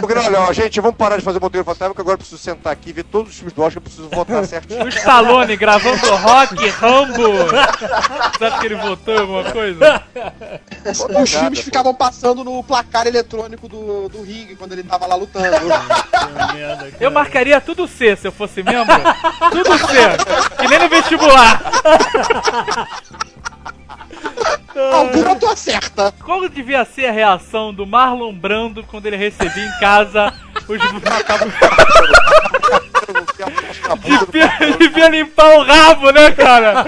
[0.00, 2.72] Porque, olha, ó, gente, vamos parar de fazer motoqueiro fantasma, que agora eu preciso sentar
[2.72, 4.84] aqui e ver todos os filmes do Oscar, eu preciso votar certinho.
[4.84, 7.22] O Stallone gravando rock, Rambo.
[8.40, 10.02] Acha que ele votou em alguma coisa?
[11.22, 15.46] Os filmes ficavam passando no placar eletrônico do, do ringue quando ele tava lá lutando.
[17.00, 18.96] Eu marcaria tudo C se eu fosse membro.
[19.50, 20.56] Tudo C.
[20.58, 21.62] Que nem no vestibular.
[24.92, 26.12] Alguma tu acerta.
[26.24, 30.32] Qual devia ser a reação do Marlon Brando quando ele recebia em casa
[30.68, 30.78] os.
[34.04, 36.84] devia, devia limpar o rabo, né, cara?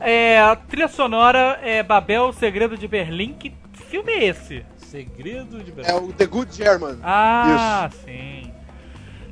[0.00, 3.34] É, a trilha sonora é Babel, o Segredo de Berlim.
[3.34, 3.52] Que
[3.88, 4.64] filme é esse?
[4.76, 6.04] Segredo de É Brasil.
[6.04, 6.98] o The Good German.
[7.02, 8.52] Ah, sim.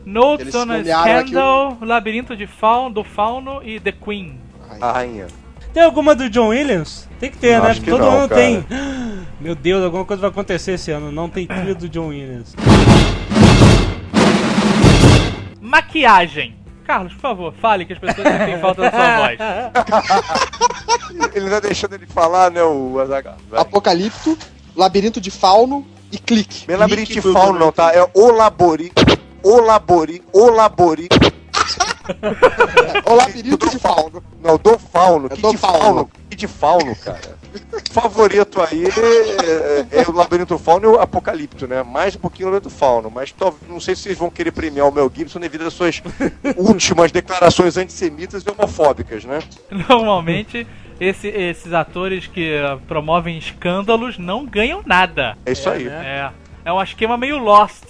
[0.07, 4.39] Notes Eles on a Scandal, Labirinto de Fauno, do Fauno e The Queen.
[4.80, 5.26] A rainha.
[5.72, 7.09] Tem alguma do John Williams?
[7.18, 7.70] Tem que ter, Não, né?
[7.70, 8.40] acho que Todo não, ano cara.
[8.40, 8.64] tem.
[9.40, 11.11] Meu Deus, alguma coisa vai acontecer esse ano.
[11.11, 12.54] Não tem trilha do John Williams.
[15.61, 16.56] Maquiagem.
[16.85, 19.38] Carlos, por favor, fale que as pessoas sentem falta da sua voz.
[21.35, 23.37] Ele não tá deixando ele falar, né, o Azaghal.
[23.52, 24.37] Apocalipto,
[24.74, 26.64] Labirinto de Fauno e Clique.
[26.66, 27.92] Não é labirinto de fauno, não, tá?
[27.94, 28.92] É o labori.
[29.42, 30.20] O labori.
[30.33, 31.09] O labori.
[33.07, 34.23] O Labirinto de Fauno.
[34.42, 35.27] Não, do fauno.
[35.27, 35.79] É que do de fauno.
[35.81, 36.11] fauno?
[36.31, 37.38] Que de fauno, cara?
[37.90, 41.83] Favorito aí é, é o Labirinto do Fauno e o Apocalipto, né?
[41.83, 43.11] Mais um pouquinho o Labirinto do Fauno.
[43.11, 46.01] Mas tô- não sei se vocês vão querer premiar o Mel Gibson devido às suas
[46.57, 49.40] últimas declarações antissemitas e homofóbicas, né?
[49.88, 50.66] Normalmente,
[51.01, 52.53] esse- esses atores que
[52.87, 55.37] promovem escândalos não ganham nada.
[55.44, 55.85] É isso aí.
[55.85, 56.31] né?
[56.64, 57.83] É, é um esquema meio Lost.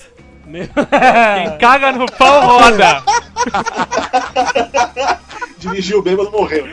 [0.58, 3.02] Quem caga no pau roda.
[5.58, 6.64] Dirigiu o bêbado morreu.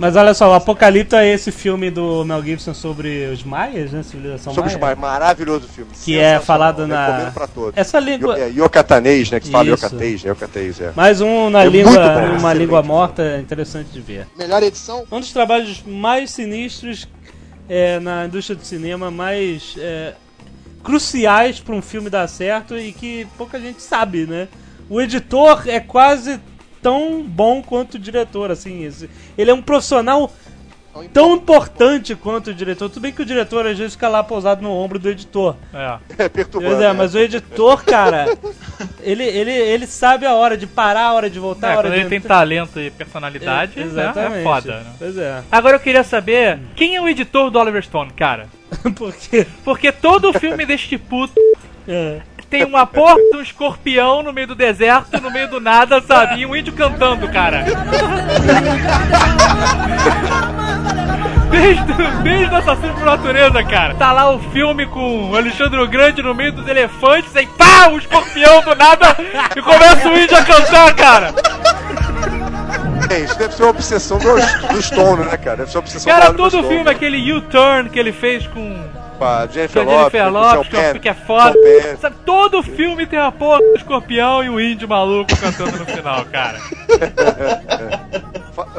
[0.00, 4.04] Mas olha só, o Apocalipto é esse filme do Mel Gibson sobre os maias, né?
[4.04, 4.94] Civilização Sobre os maia.
[4.94, 5.90] mais maravilhoso filme.
[6.04, 7.72] Que é falado na- Recomendo pra todos.
[7.76, 8.38] Essa língua.
[8.38, 9.40] É, Iocatanês, né?
[9.40, 9.84] Que fala Isso.
[10.24, 10.86] Iocatês, né?
[10.90, 10.92] É.
[10.94, 14.28] Mais um na É língua, bom, uma língua morta, interessante de ver.
[14.38, 15.04] Melhor edição?
[15.10, 17.08] Um dos trabalhos mais sinistros
[17.68, 20.14] é, na indústria do cinema, mais é,
[20.82, 24.48] cruciais para um filme dar certo e que pouca gente sabe, né?
[24.88, 26.40] O editor é quase
[26.80, 28.88] tão bom quanto o diretor, assim.
[29.36, 30.32] Ele é um profissional
[31.12, 32.88] tão importante quanto o diretor.
[32.88, 35.56] Tudo bem que o diretor às vezes fica lá pousado no ombro do editor.
[35.72, 35.98] É.
[36.18, 36.28] É.
[36.28, 38.26] Pois é, mas o editor, cara,
[39.00, 41.88] ele, ele, ele sabe a hora de parar, a hora de voltar, É, a hora
[41.88, 44.38] quando de ele tem talento e personalidade, É, né, exatamente.
[44.38, 44.80] é foda.
[44.80, 44.86] Né?
[44.98, 45.42] Pois é.
[45.50, 48.46] Agora eu queria saber quem é o editor do Oliver Stone, cara.
[48.96, 49.46] Porque.
[49.64, 51.34] Porque todo filme deste puto
[51.90, 52.20] É.
[52.50, 56.40] tem uma porra de um escorpião no meio do deserto, no meio do nada, sabe?
[56.40, 57.64] E um índio cantando, cara.
[61.50, 61.82] Desde,
[62.22, 63.94] desde o Assassino por Natureza, cara.
[63.94, 67.88] Tá lá o filme com o Alexandre o Grande no meio dos elefantes, aí pá,
[67.88, 69.16] o escorpião do nada
[69.56, 71.34] e começa o índio a cantar, cara.
[73.10, 75.56] É, isso deve ser uma obsessão do, do Stone, né, cara?
[75.58, 76.68] Deve ser uma obsessão Cara, do Oliver todo Stone.
[76.74, 78.84] filme, aquele U-turn que ele fez com
[79.18, 81.54] Com a Jennifer Jennifer o Lopez, Sean que, é- foda.
[81.98, 86.24] Sabe, todo filme tem a porra do escorpião e o índio maluco cantando no final,
[86.26, 86.58] cara.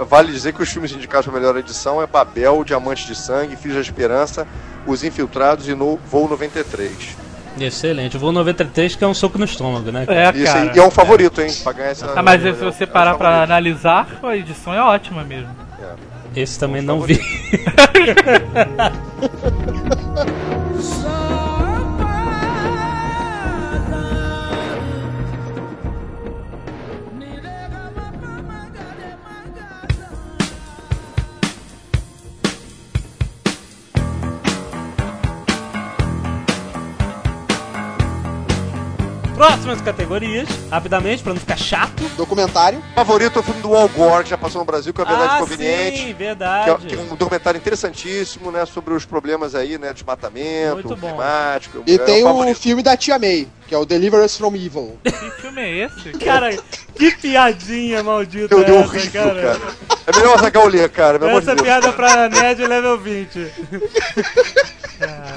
[0.10, 3.76] Vale dizer que os filmes indicados para melhor edição é Babel, Diamante de Sangue, Filhos
[3.76, 4.46] da Esperança,
[4.86, 7.18] Os Infiltrados e no Voo 93.
[7.60, 8.15] Excelente.
[8.15, 10.06] O voo 93 que é um soco no estômago, né?
[10.08, 10.62] É, Isso cara.
[10.62, 11.54] aí, e é um favorito, hein?
[11.63, 12.13] Pra ganhar essa.
[12.15, 13.52] Ah, mas se é- você é um parar pra favorito.
[13.52, 15.50] analisar, a edição é ótima mesmo.
[16.36, 17.20] Esse também não vi.
[39.39, 42.04] Próximas categorias, rapidamente, pra não ficar chato.
[42.17, 42.84] Documentário.
[42.93, 45.08] Favorito é o filme do Al Gore, que já passou no Brasil, que é a
[45.08, 45.97] Verdade ah, Conveniente.
[45.97, 46.88] sim, Que é, verdade.
[46.88, 48.65] que é um documentário interessantíssimo, né?
[48.65, 49.93] Sobre os problemas aí, né?
[49.93, 51.08] Desmatamento, Muito bom.
[51.08, 51.84] climático.
[51.88, 54.54] E é tem o o filme da Tia May, que é o Deliver Us From
[54.58, 54.99] Evil.
[55.06, 56.12] Que filme é esse?
[56.19, 56.54] Cara,
[56.93, 59.58] que piadinha maldita Meu Deus, essa, horrível, cara.
[59.58, 59.73] cara.
[60.06, 61.17] É melhor sacar o Lê, cara.
[61.17, 61.62] De Essa Deus.
[61.62, 63.52] piada pra Nerd level 20.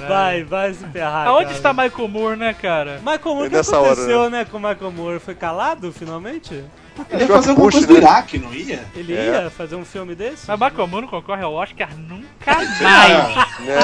[0.08, 1.28] Vai, vai se ferrar.
[1.28, 1.56] Aonde cara.
[1.56, 2.98] está Michael Moore, né, cara?
[2.98, 5.18] Michael Moore, que Nessa hora, aconteceu, né, com o Michael Moore?
[5.20, 6.64] Foi calado, finalmente?
[7.10, 7.96] Ele ia fazer alguma Bush, coisa do?
[7.96, 8.84] Iraque, não ia?
[8.94, 9.42] Ele É.
[9.44, 10.46] ia fazer um filme desse?
[10.46, 12.78] Mas Michael Moore não concorre ao Oscar nunca mais.
[13.60, 13.78] Né?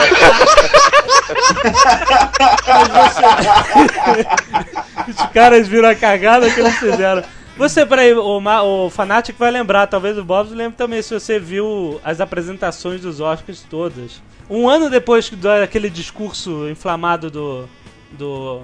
[5.08, 7.22] Os caras viram a cagada que eles fizeram.
[7.56, 11.40] Você, peraí, o, Ma- o Fanatic vai lembrar, talvez o Bob lembre também, se você
[11.40, 14.22] viu as apresentações dos Oscars todas.
[14.48, 17.68] Um ano depois daquele discurso inflamado do,
[18.12, 18.62] do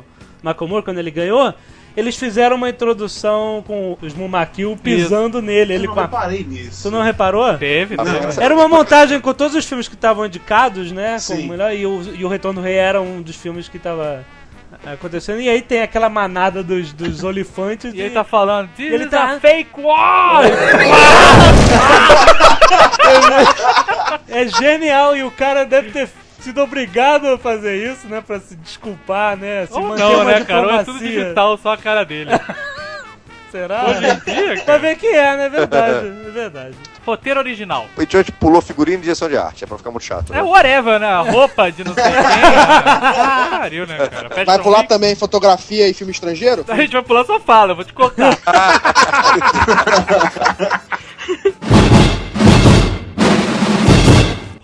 [0.68, 1.54] Moore, quando ele ganhou,
[1.96, 5.74] eles fizeram uma introdução com os Mumakil pisando nele.
[5.74, 6.06] Ele eu com não a...
[6.06, 6.82] reparei nisso.
[6.82, 7.56] Tu não reparou?
[7.56, 7.96] Teve.
[7.96, 8.04] Não.
[8.42, 11.18] Era uma montagem com todos os filmes que estavam indicados, né?
[11.18, 11.50] Sim.
[11.76, 14.24] e, o, e o Retorno do Rei era um dos filmes que tava
[14.84, 15.40] acontecendo.
[15.40, 17.94] E aí tem aquela manada dos, dos olifantes.
[17.94, 20.42] E ele tá falando, this Ele is tá- a fake war!
[24.28, 26.08] É genial e o cara deve ter
[26.44, 28.22] sido obrigado a fazer isso, né?
[28.24, 29.66] Pra se desculpar, né?
[29.66, 30.66] Se Ou não, né, cara?
[30.66, 32.30] Ou é tudo digital, só a cara dele.
[33.50, 33.84] Será?
[33.84, 34.78] Hoje em dia, Pra cara.
[34.80, 35.46] ver que é, né?
[35.46, 36.74] É verdade, é verdade.
[37.06, 37.86] Roteiro original.
[37.96, 39.62] O Idiot pulou figurino e direção de arte.
[39.62, 40.32] É pra ficar muito chato.
[40.32, 40.40] Né?
[40.40, 41.06] É whatever, né?
[41.06, 42.12] A roupa de não sei quem.
[42.12, 43.52] né?
[43.58, 44.44] Pariu, né, cara?
[44.44, 44.88] Vai pular Week.
[44.88, 46.64] também fotografia e filme estrangeiro?
[46.66, 48.36] A gente vai pular só fala, eu vou te cortar.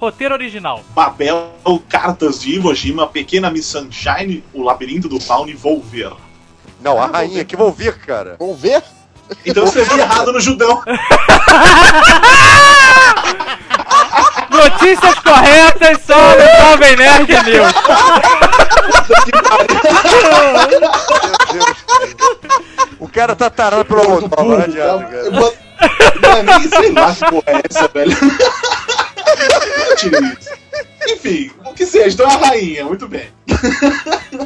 [0.01, 0.83] Roteiro original.
[0.95, 1.53] Babel,
[1.89, 6.11] Cartas de Iwo Jima, Pequena Miss Sunshine, O Labirinto do Fauno e Volver.
[6.81, 8.37] Não, a rainha, que vou ver, cara.
[8.39, 8.83] Vamos ver?
[9.45, 10.83] Então eu escrevi errado no judão.
[14.51, 17.73] Notícias corretas só no Jovem Nerd News.
[22.99, 25.31] O cara tá tarado pelo Almodóvar, não adianta, cara.
[25.31, 28.17] Mano, sei lá que porra é essa, velho.
[31.09, 33.29] Enfim, o que seja, então é a rainha, muito bem.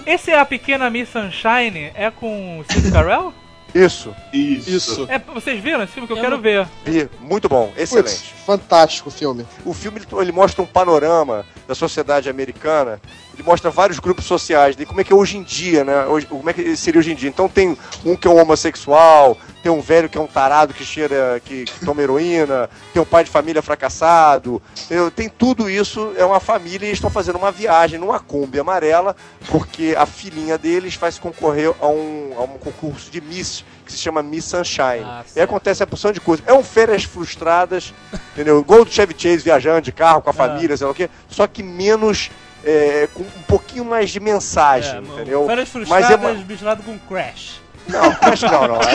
[0.07, 3.33] Esse é a pequena Miss Sunshine, é com o Steve Carell?
[3.75, 4.71] Isso, Isso.
[4.71, 5.07] Isso.
[5.11, 6.67] É, vocês viram esse filme que eu, Eu quero não- ver?
[6.85, 7.09] vi.
[7.21, 8.33] Muito bom, excelente.
[8.47, 9.45] fantástico o filme.
[9.65, 13.01] O filme ele, ele mostra um panorama da sociedade americana.
[13.35, 16.07] Ele mostra vários grupos sociais, de como é que é hoje em dia, né?
[16.07, 17.29] Hoje, como é que seria hoje em dia.
[17.29, 20.85] Então tem um que é um homossexual, tem um velho que é um tarado que
[20.85, 24.63] cheira, que, que toma heroína, tem um pai de família fracassado.
[24.85, 25.11] entendeu?
[25.11, 29.17] Tem tudo isso, é uma família e eles estão fazendo uma viagem numa Kombi amarela,
[29.51, 33.99] porque a filhinha deles se concorrer a um, a um concurso de Miss que se
[33.99, 35.05] chama Miss Sunshine.
[35.05, 36.45] Ah, e acontece a porção de coisas.
[36.47, 37.93] É um férias frustradas,
[38.33, 38.61] entendeu?
[38.61, 41.47] Igual do Chevy Chase viajando de carro com a família, sei lá o quê, só
[41.47, 42.31] que menos.
[42.65, 45.47] É, com um pouquinho mais de mensagem, É, entendeu?
[45.47, 46.33] Férias Mas frustradas é uma...
[46.33, 47.61] misturado com Crash.
[47.87, 48.81] Não, Crash não, não.
[48.81, 48.95] É,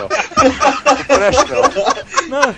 [0.00, 0.08] não.
[1.04, 2.28] Crash não.
[2.28, 2.54] Não,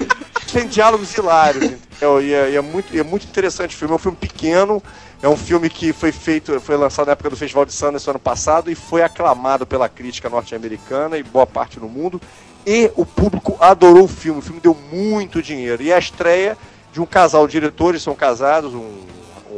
[0.53, 2.22] Tem diálogos hilários, entendeu?
[2.22, 3.92] E é, e é muito, é muito interessante o filme.
[3.92, 4.83] É um filme pequeno,
[5.20, 8.20] é um filme que foi feito, foi lançado na época do Festival de Sundance ano
[8.20, 12.20] passado e foi aclamado pela crítica norte-americana e boa parte do mundo.
[12.64, 14.38] E o público adorou o filme.
[14.38, 15.83] O filme deu muito dinheiro.
[15.83, 16.57] E é a estreia
[16.92, 19.01] de um casal de diretores, são casados, um,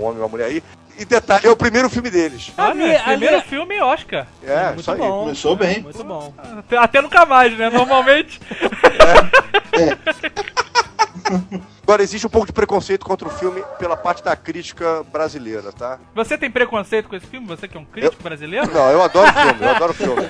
[0.00, 0.62] um homem e uma mulher aí.
[0.98, 2.50] E detalhe, é o primeiro filme deles.
[2.54, 4.26] Primeiro ali- filme Oscar.
[4.42, 4.98] É, muito isso aí.
[4.98, 5.20] bom.
[5.20, 5.80] Começou bem.
[5.80, 6.34] Muito bom.
[6.58, 7.70] Até, até nunca mais, né?
[7.70, 8.40] Normalmente.
[11.90, 15.98] Agora, existe um pouco de preconceito contra o filme pela parte da crítica brasileira, tá?
[16.14, 17.44] Você tem preconceito com esse filme?
[17.48, 18.70] Você que é um crítico brasileiro?
[18.72, 20.22] Não, eu adoro filme, eu adoro filme.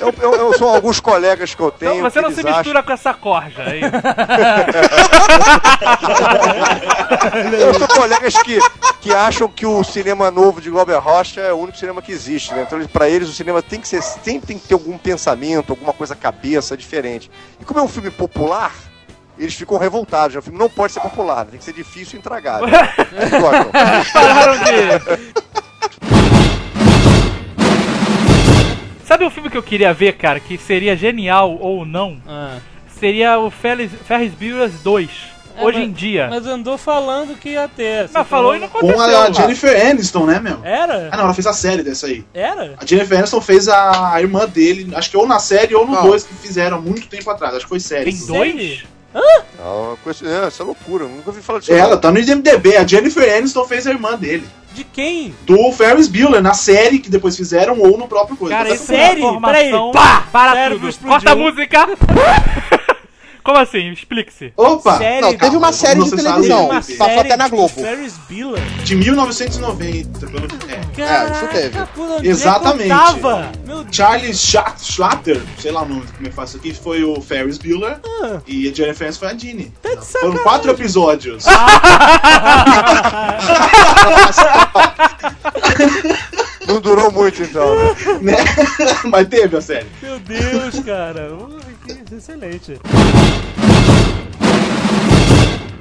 [0.00, 1.98] Eu, eu, eu são alguns colegas que eu tenho.
[1.98, 3.80] Então você não se acham- mistura com essa corja aí.
[7.60, 8.58] Eu sou colegas que,
[9.00, 12.52] que acham que o cinema novo de Glauber Rocha é o único cinema que existe,
[12.54, 12.62] né?
[12.66, 15.92] Então, pra eles, o cinema tem que ser, sempre tem que ter algum pensamento, alguma
[15.92, 17.30] coisa cabeça diferente.
[17.60, 18.72] E como é um filme popular,
[19.38, 20.34] eles ficam revoltados.
[20.34, 20.38] né?
[20.38, 22.68] O filme não pode ser popular, tem que ser difícil e intragável.
[22.68, 23.70] Gostam.
[24.12, 25.44] Pararam de.
[29.06, 32.16] Sabe um filme que eu queria ver, cara, que seria genial ou não?
[32.26, 32.56] Ah.
[32.98, 35.10] Seria o Ferris, Ferris Bueller's 2.
[35.56, 36.26] É, hoje mas- em dia.
[36.28, 38.08] Mas andou falando que ia ter.
[38.12, 39.02] Mas falou e não Com aconteceu.
[39.04, 39.30] a lá.
[39.32, 40.58] Jennifer Aniston, né, meu?
[40.64, 41.10] Era?
[41.12, 42.24] Ah, não, ela fez a série dessa aí.
[42.34, 42.74] Era?
[42.78, 45.92] A Jennifer Aniston fez a, a irmã dele, acho que ou na série ou no
[45.92, 46.02] Não.
[46.02, 47.54] 2 que fizeram há muito tempo atrás.
[47.54, 48.10] Acho que foi série.
[48.10, 48.84] Tem dois?
[49.14, 51.72] Não, com esse- é, essa é loucura, nunca ouvi falar disso.
[51.72, 52.00] Ela não.
[52.00, 52.76] tá no IMDB.
[52.76, 54.46] A Jennifer Aniston fez a irmã dele.
[54.72, 55.32] De quem?
[55.42, 58.56] Do Ferris Bueller, na série que depois fizeram ou no próprio coisa.
[58.56, 59.22] Cara, Tá é Série?
[59.40, 60.26] Peraí, pá!
[60.32, 60.92] Para tudo.
[60.98, 61.88] Corta a música.
[63.44, 63.90] Como assim?
[63.92, 64.52] Explique-se.
[64.56, 64.96] Opa!
[64.96, 66.64] Série- Não, teve uma série de televisão.
[66.70, 66.96] Uma teve.
[66.98, 67.68] Passou série até na Globo.
[67.74, 68.62] Ferris Bueller.
[68.84, 71.02] De 1990, pelo é.
[71.02, 71.70] É, isso teve.
[71.70, 72.86] Caraca, Exatamente.
[72.88, 73.52] Que eu tava?
[73.66, 73.94] Meu Deus.
[73.96, 74.38] Charles
[74.80, 77.98] Schlatter, sei lá o nome como é que faz isso aqui, foi o Ferris Bueller
[78.22, 78.40] Ah.
[78.46, 79.72] e a Jennifer Aniston foi a Dini.
[79.82, 80.42] Tá de Foram sacanagem.
[80.42, 81.44] quatro episódios.
[86.66, 87.94] Não durou muito então, né?
[88.34, 88.36] né?
[89.04, 89.86] Mas teve a série.
[90.02, 91.28] Meu Deus, cara.
[92.16, 92.80] Excelente.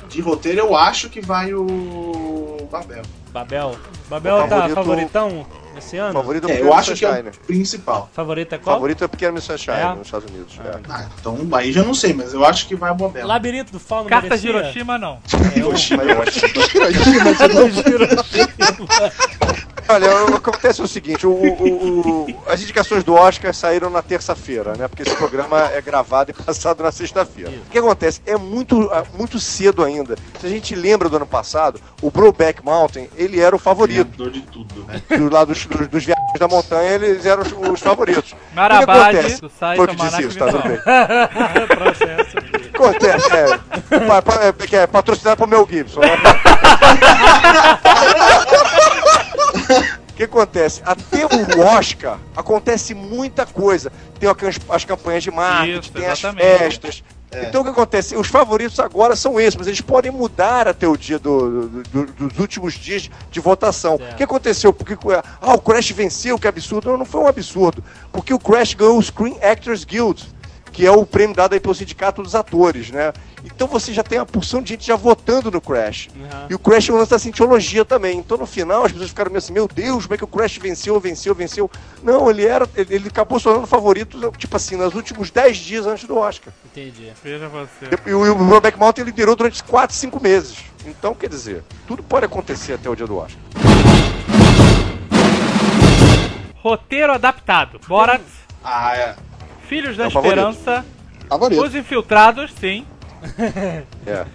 [0.09, 3.01] De roteiro eu acho que vai o Babel.
[3.31, 3.75] Babel.
[4.09, 6.13] Babel O tá favorito- favoritão esse ano?
[6.13, 7.29] Favorito é o É, eu acho que é Sunshine.
[7.29, 8.09] o principal.
[8.13, 8.75] Favorito é qual?
[8.75, 9.95] Favorito é Pequeno Miss Sunshine É?
[9.95, 10.59] nos Estados Unidos.
[10.63, 10.79] é.
[10.87, 13.25] Ah, então aí já não sei, mas eu acho que vai o Babel.
[13.25, 14.61] Labirinto do Fauno Carta de merecia?
[14.69, 15.13] Hiroshima, não.
[15.33, 18.47] É Mas eu acho- Carta de Hiroshima.
[19.93, 24.73] Olha, o- acontece o seguinte, o- o- o- as indicações do Oscar saíram na terça-feira,
[24.75, 24.87] né?
[24.87, 27.51] Porque esse programa é gravado e passado na sexta-feira.
[27.51, 28.21] O que acontece?
[28.25, 30.15] É muito, ah, muito cedo ainda.
[30.39, 34.05] Se a gente lembra do ano passado, o Brokeback Mountain, ele era o favorito.
[34.15, 35.01] Criador de tudo, né?
[35.17, 38.31] Do lado dos, dos, dos viajantes da montanha, eles eram os, os favoritos.
[38.31, 39.41] O que Marabade, acontece?
[39.41, 40.77] do site Foi o que disse isso, tá tudo bem.
[41.77, 42.37] Processo.
[42.73, 43.59] Acontece, é,
[44.47, 45.99] é, que é patrocinado por Mel Gibson.
[46.01, 46.07] né?
[50.09, 50.81] O que acontece?
[50.85, 53.91] Até o Oscar acontece muita coisa.
[54.19, 57.03] Tem as, as campanhas de marketing, Isso, tem as festas.
[57.35, 58.15] Então o que acontece?
[58.15, 62.27] Os favoritos agora são esses, mas eles podem mudar até o dia do- do- do-
[62.27, 63.97] dos últimos dias de votação.
[63.97, 64.13] Certo.
[64.13, 64.71] O que aconteceu?
[64.71, 64.95] Porque
[65.41, 66.91] ah, o Crash venceu, que absurdo.
[66.91, 67.83] Não, não foi um absurdo.
[68.11, 70.23] Porque o Crash ganhou o Screen Actors Guild,
[70.71, 73.11] que é o prêmio dado aí pelo Sindicato dos Atores, né?
[73.45, 76.07] Então você já tem uma porção de gente já votando no Crash.
[76.15, 76.47] Uhum.
[76.49, 78.17] E o Crash é um lance da cientologia também.
[78.17, 80.57] Então no final as pessoas ficaram meio assim, meu Deus, como é que o Crash
[80.57, 81.69] venceu, venceu, venceu?
[82.01, 82.67] Não, ele era.
[82.75, 86.53] Ele, ele acabou se tornando favorito, tipo assim, nos últimos 10 dias antes do Oscar.
[86.65, 87.11] Entendi.
[87.23, 87.89] Veja você.
[88.05, 90.57] E o, o Brokeback Mountain liderou durante 4, 5 meses.
[90.85, 93.39] Então, quer dizer, tudo pode acontecer até o dia do Oscar.
[96.61, 97.79] Roteiro adaptado.
[97.87, 98.21] Borat,
[98.63, 99.15] Ah, é.
[99.67, 100.07] Filhos da É.
[100.07, 100.85] Esperança,
[101.27, 101.63] Favorito.
[101.63, 102.85] Os Infiltrados, sim.
[104.05, 104.25] É.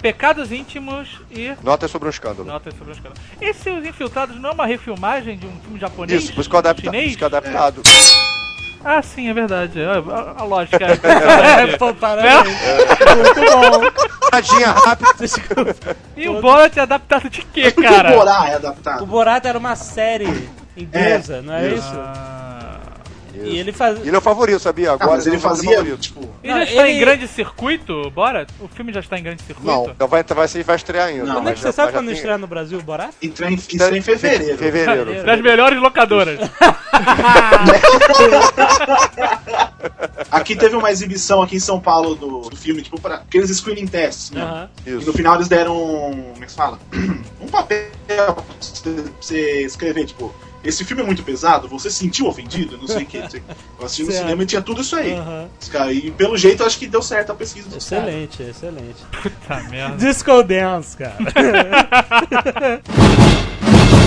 [0.00, 2.48] Pecados Íntimos e Nota sobre um escândalo.
[2.48, 3.18] Notas sobre os caras.
[3.38, 6.22] Esse Os Infiltrados não é uma refilmagem de um filme japonês?
[6.24, 7.08] Isso, por isso que eu adapta- por chinês?
[7.10, 7.82] isso que eu adaptado.
[8.82, 9.78] Ah, sim, é verdade.
[9.84, 11.62] A, a- a lógica é.
[11.74, 12.48] É, pô, parabéns.
[13.16, 14.30] Muito bom.
[14.30, 15.10] Tadinha rápida.
[16.16, 18.12] E o Borat é adaptado de quê, cara?
[18.12, 19.04] Borá é O adaptado?
[19.04, 21.92] Borat era uma série inglesa, não é isso.
[23.34, 23.44] Isso?
[23.44, 23.48] Ah.
[23.48, 23.98] E ele faz...
[24.00, 24.90] Ele é o favorito, sabia?
[24.90, 25.98] Ah, Agora mas ele não é o fazia, favorito.
[26.00, 26.20] tipo...
[26.42, 28.48] Ele já está ele- em grande circuito, Borat?
[28.60, 29.70] O filme já está em grande circuito?
[29.70, 29.90] Não.
[29.90, 31.24] Então vai, vai, vai estrear ainda.
[31.24, 32.82] Não, Quando é mas que já- você sabe já quando tem- estreia no Brasil o
[32.82, 33.10] Borat?
[33.22, 34.58] Entra em, estreia em fevereiro.
[34.58, 35.10] Fevereiro.
[35.24, 36.38] Das melhores locadoras.
[40.30, 43.86] Aqui teve uma exibição aqui em São Paulo do, do filme, tipo, para aqueles screening
[43.86, 44.68] tests, né?
[44.86, 45.74] E no final eles deram.
[45.74, 46.78] Como é que se fala?
[47.40, 48.44] Um papel pra
[49.20, 50.32] você escrever, tipo,
[50.62, 52.76] esse filme é muito pesado, você se sentiu ofendido?
[52.78, 53.16] Não sei o que.
[53.18, 55.14] Eu assisti no cinema e tinha tudo isso aí.
[55.70, 57.78] Caras- E pelo jeito eu acho que deu certo a pesquisa dos.
[57.78, 58.96] Excelente, excelente.
[59.22, 59.96] Puta merda.
[59.96, 61.16] Disco Dance, cara.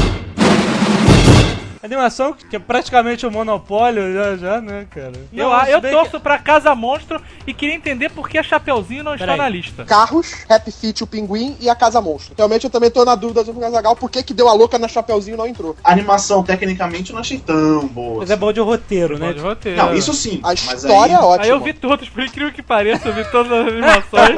[1.83, 5.11] Animação que é praticamente um monopólio já, já, né, cara?
[5.33, 9.15] Eu, Não, eu torço pra Casa Monstro e queria entender por que a Chapeuzinho não
[9.15, 9.37] está Peraí.
[9.37, 9.83] na lista.
[9.83, 12.35] Carros, Happy Feet, o Pinguim e a Casa Monstro.
[12.37, 14.79] Realmente eu também tô na dúvida sobre o Casagal, por que que deu a louca
[14.79, 15.75] na Chapeuzinho e não entrou?
[15.83, 18.19] A animação, tecnicamente, eu não achei tão boa.
[18.19, 19.27] Mas é bom de roteiro, né?
[19.27, 19.77] Pode roteiro.
[19.77, 20.39] Não, isso sim.
[20.41, 21.43] A história é aí, ótima.
[21.43, 24.35] Aí eu vi todos, por incrível que pareça, eu vi todas as animações.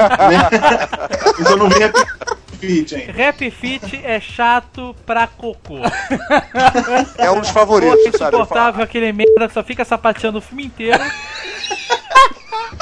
[1.37, 1.83] Mas eu não vi
[2.55, 3.11] Feet ainda.
[3.13, 5.79] Rap Fit é chato pra cocô.
[7.17, 8.35] É um dos Pô, favoritos, sabe?
[8.35, 11.03] insuportável aquele merda que só fica sapateando o filme inteiro.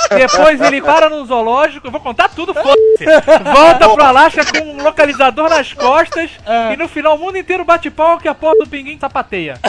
[0.10, 3.06] Depois ele para no zoológico, eu vou contar tudo, foda-se.
[3.54, 6.30] Volta pro Alasca com um localizador nas costas
[6.72, 9.60] e no final o mundo inteiro bate pau que a porra do pinguim sapateia.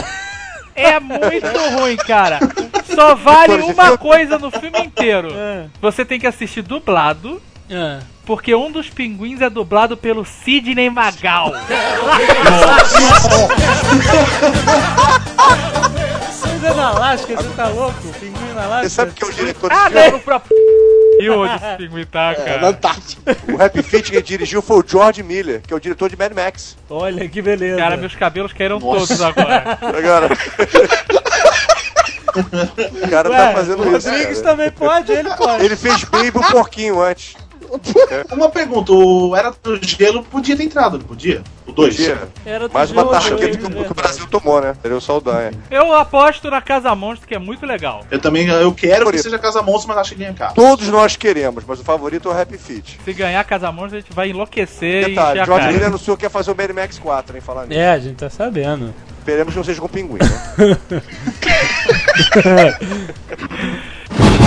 [0.75, 2.39] É muito ruim, cara.
[2.93, 5.29] Só vale uma coisa no filme inteiro.
[5.33, 5.65] É.
[5.81, 7.99] Você tem que assistir dublado, É.
[8.25, 11.53] porque um dos pinguins é dublado pelo Sidney Magal.
[16.41, 17.99] Mas é na Alasca, você tá louco?
[18.19, 18.83] Pinguim na Alasca?
[18.83, 20.19] Você sabe que é o diretor Ah, de filme?
[20.19, 20.49] pra p...
[21.19, 22.67] E onde esse pinguim tá, É, na cara?
[22.67, 23.37] Antártica.
[23.53, 26.33] O Happy Feet que dirigiu foi o George Miller, que é o diretor de Mad
[26.33, 26.77] Max.
[26.89, 27.77] Olha que beleza.
[27.77, 29.07] Cara, meus cabelos caíram Nossa.
[29.07, 29.77] todos agora.
[29.95, 30.29] Agora.
[32.35, 34.09] o cara Ué, tá fazendo o isso.
[34.09, 34.51] Rodrigues cara.
[34.51, 35.63] também pode, ele pode.
[35.65, 37.35] Ele fez Baby o porquinho antes.
[38.31, 41.41] Uma pergunta, o Era do Gelo podia ter entrado, não podia?
[41.67, 41.95] O dois.
[41.95, 42.27] Podia.
[42.45, 43.93] Era do Mais uma é que, o- que.
[43.93, 44.75] Brasil tomou, né?
[44.81, 45.51] Seria o Saldanha.
[45.71, 48.03] Eu aposto na Casa Monstro, que é muito legal.
[48.11, 49.23] Eu também eu quero que Favorito.
[49.23, 50.53] seja Casa Monstro, mas acho que ganha carro.
[50.55, 52.99] Todos nós queremos, mas o favorito é o Happy Feet.
[53.03, 56.29] Se ganhar Casa Monstro, a gente vai enlouquecer Detalhe, e George Miller anunciou que ia
[56.29, 57.41] fazer o Mad Max 4, hein?
[57.41, 57.79] Falar nisso.
[57.79, 58.93] É, a gente tá sabendo.
[59.19, 60.77] Esperemos que não seja com pinguim, né?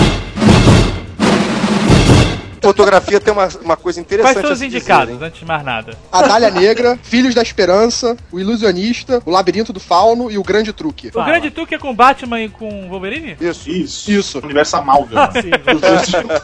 [2.69, 4.35] Fotografia tem uma, uma coisa interessante.
[4.35, 5.97] Quais são os indicados, dizer, antes de mais nada?
[6.13, 10.71] A Dália Negra, Filhos da Esperança, O Ilusionista, O Labirinto do Fauno e O Grande
[10.73, 11.09] Truque.
[11.09, 13.39] O grande truque é com Batman e com Wolverine?
[13.41, 13.71] Isso.
[13.71, 14.11] Isso.
[14.11, 14.39] Isso.
[14.41, 14.77] Universo.
[15.33, 15.51] Sim.
[15.75, 16.37] Os dois filmes.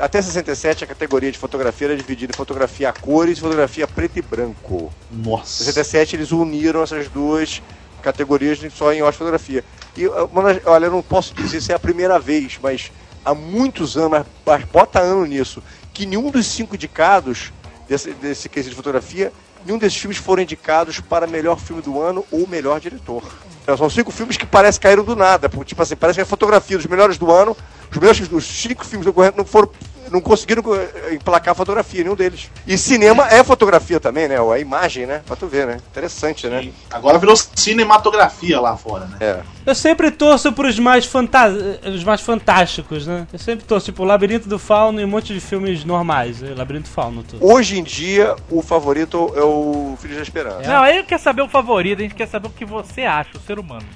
[0.00, 4.18] Até 67 a categoria de fotografia era dividida em fotografia a cores e fotografia preto
[4.18, 4.92] e branco.
[5.12, 5.62] Em Nossa.
[5.64, 7.62] 67 eles uniram essas duas
[8.02, 9.64] categorias só em ótima fotografia.
[9.96, 12.90] E, das- olha, eu não posso dizer se é a primeira vez, mas
[13.24, 15.62] há muitos anos, mas, bota ano nisso,
[15.92, 17.52] que nenhum dos cinco indicados
[17.88, 19.32] desse, desse quesito de fotografia,
[19.64, 23.22] nenhum desses filmes foram indicados para melhor filme do ano ou melhor diretor.
[23.62, 25.48] Então, são cinco filmes que parece que caíram do nada.
[25.64, 27.56] Tipo assim, parece que a fotografia dos melhores do ano,
[27.90, 29.70] os melhores os cinco filmes concorrentes não foram.
[30.12, 32.50] Não conseguiram eh, emplacar fotografia, nenhum deles.
[32.66, 34.36] E cinema é fotografia também, né?
[34.36, 35.22] É imagem, né?
[35.26, 35.78] Pra tu ver, né?
[35.90, 36.62] Interessante, né?
[36.62, 36.72] Sim.
[36.90, 39.16] Agora virou cinematografia lá fora, né?
[39.20, 39.40] É.
[39.64, 41.48] Eu sempre torço pros mais, fanta
[41.84, 43.26] os mais fantásticos, né?
[43.32, 46.40] Eu sempre torço, tipo, Labirinto do Fauno e um monte de filmes normais.
[46.40, 46.54] né?
[46.56, 47.44] Labirinto do Fauno, tudo.
[47.44, 50.62] Hoje em dia, o favorito é o Filho da Esperança.
[50.62, 53.30] Não, aí não quer saber o favorito, a gente quer saber o que você acha,
[53.36, 53.86] o ser humano.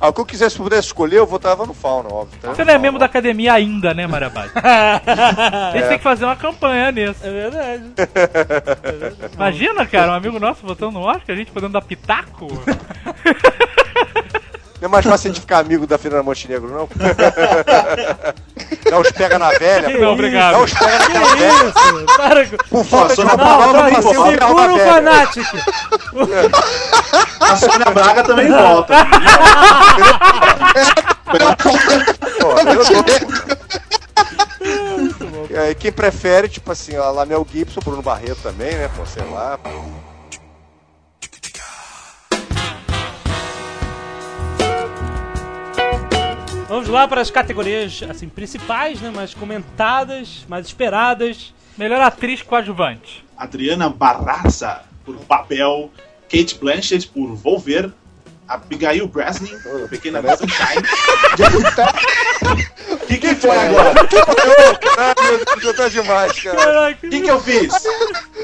[0.00, 2.38] Ah, o que eu quisesse pudesse escolher, eu votava no Fauna, óbvio.
[2.40, 2.54] tá?
[2.54, 4.52] Você não é membro da academia ainda, né, Marabate?
[4.56, 7.20] A gente tem que fazer uma campanha nisso.
[7.24, 7.84] É verdade.
[9.34, 12.48] Imagina, cara, um amigo nosso votando no Oscar, a gente podendo dar pitaco.
[14.80, 16.88] Não é mais fácil a gente ficar amigo da Fernanda Montenegro, não?
[18.90, 19.90] Dá uns pega na velha.
[19.98, 20.52] Não, obrigado.
[20.54, 21.72] Dá uns pega Que naquela velha.
[22.16, 22.56] Para com...
[22.56, 22.90] Por de
[23.24, 24.78] Não, Não, palavra não, carro segura o.
[24.78, 25.46] Fanatic.
[27.40, 28.94] A Sônia Braga também volta.
[32.40, 33.30] Pô, eu tô-
[35.54, 38.88] É, Quem prefere, tipo assim, a Lamel Gibson, Bruno Barreto também, né?
[38.96, 39.58] Pô, sei lá.
[46.70, 49.10] Vamos lá para as categorias, assim, principais, né?
[49.12, 51.52] Mais comentadas, mais esperadas.
[51.76, 53.24] Melhor atriz coadjuvante.
[53.36, 55.90] Adriana Barraza por papel,
[56.30, 57.90] Kate Blanchett por Volver,
[58.46, 60.86] Abigail Breslin por Pequena Miss Sunshine.
[62.90, 63.92] O que, que foi agora?
[64.94, 66.92] Caralho, já tá demais, cara.
[66.92, 67.72] O que, que eu fiz?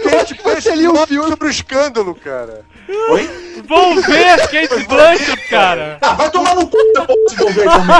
[0.03, 1.29] Kate Blanchett ali o nome filme.
[1.29, 2.65] sobre o escândalo, cara.
[2.89, 3.31] Oi?
[3.67, 5.99] Vão ver Kate Blanchett, cara!
[6.01, 7.97] Ah, vai tomar no cu essa porra de Volver também.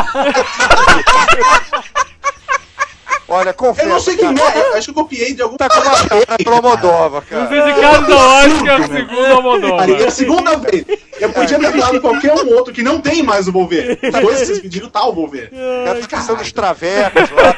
[3.29, 3.89] Olha, confesso.
[3.89, 5.57] Eu não sei quem cara, é, acho que eu copiei de algum.
[5.57, 7.71] Tá com uma cara Almodóvar, Os cara.
[7.71, 9.91] indicados da Oscar, o segundo Almodóvar.
[9.91, 10.85] É a segunda vez.
[11.19, 13.99] Eu podia ter falado qualquer um outro que não tem mais o Volver.
[14.03, 15.51] Os dois vocês pediram tá o Volver.
[15.89, 17.57] A descrição dos travecos lá.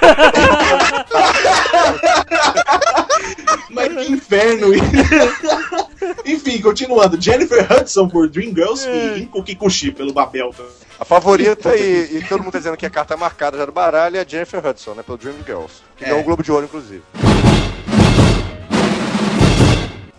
[3.70, 4.84] Mas que inferno isso.
[6.24, 7.20] Enfim, continuando.
[7.20, 10.54] Jennifer Hudson por Dreamgirls e Inko Kikuchi pelo Babel.
[10.98, 14.16] A favorita, e, e todo mundo tá dizendo que a carta marcada já do baralho,
[14.16, 15.02] é a Jennifer Hudson, né?
[15.04, 15.82] Pelo Dream Girls.
[15.96, 16.08] Que É.
[16.08, 17.02] ganhou o Globo de Ouro, inclusive.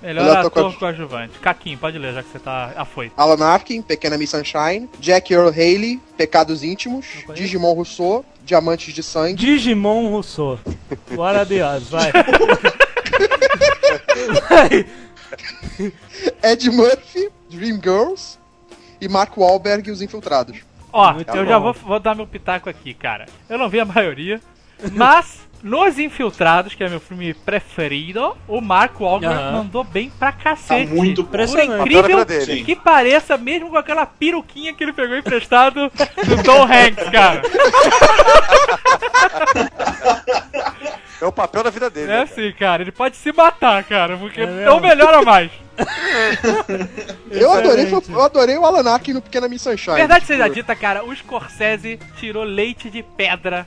[0.02, 0.78] Melhor Melhor ator tocante.
[0.80, 1.40] coadjuvante.
[1.40, 3.14] Caquinho, pode ler, já que você tá afoito.
[3.18, 9.34] Alan Arkin, Pequena Miss Sunshine, Jack Earl Haley, Pecados Íntimos, Digimon Rousseau, Diamantes de Sangue,
[9.36, 10.58] Digimon Rousseau.
[11.12, 12.12] Bora Deus, vai.
[14.50, 14.86] vai.
[16.44, 18.40] Ed Murphy, Dreamgirls
[19.02, 20.58] e Mark Wahlberg e Os Infiltrados.
[20.92, 21.50] Ó, Muito eu bom.
[21.50, 23.26] já vou, vou dar meu pitaco aqui, cara.
[23.50, 24.42] Eu não vi a maioria,
[24.94, 29.52] mas Nos Infiltrados, que é meu filme preferido, o Mark Wahlberg Aham.
[29.52, 30.88] mandou bem pra cacete.
[30.90, 31.82] Tá muito Por impressionante.
[31.94, 32.46] incrível dele.
[32.60, 32.64] Sim.
[32.64, 37.42] que pareça, mesmo com aquela peruquinha que ele pegou emprestado do Tom Hanks, cara.
[41.22, 42.10] É o papel da vida dele.
[42.10, 45.52] É né, assim, cara, ele pode se matar, cara, porque É não melhora mais.
[47.32, 49.96] Eu adorei, eu adorei o Alan Arkin no Pequena Miss Sunshine.
[49.96, 53.66] Verdade seja dita, cara, o Scorsese tirou leite de pedra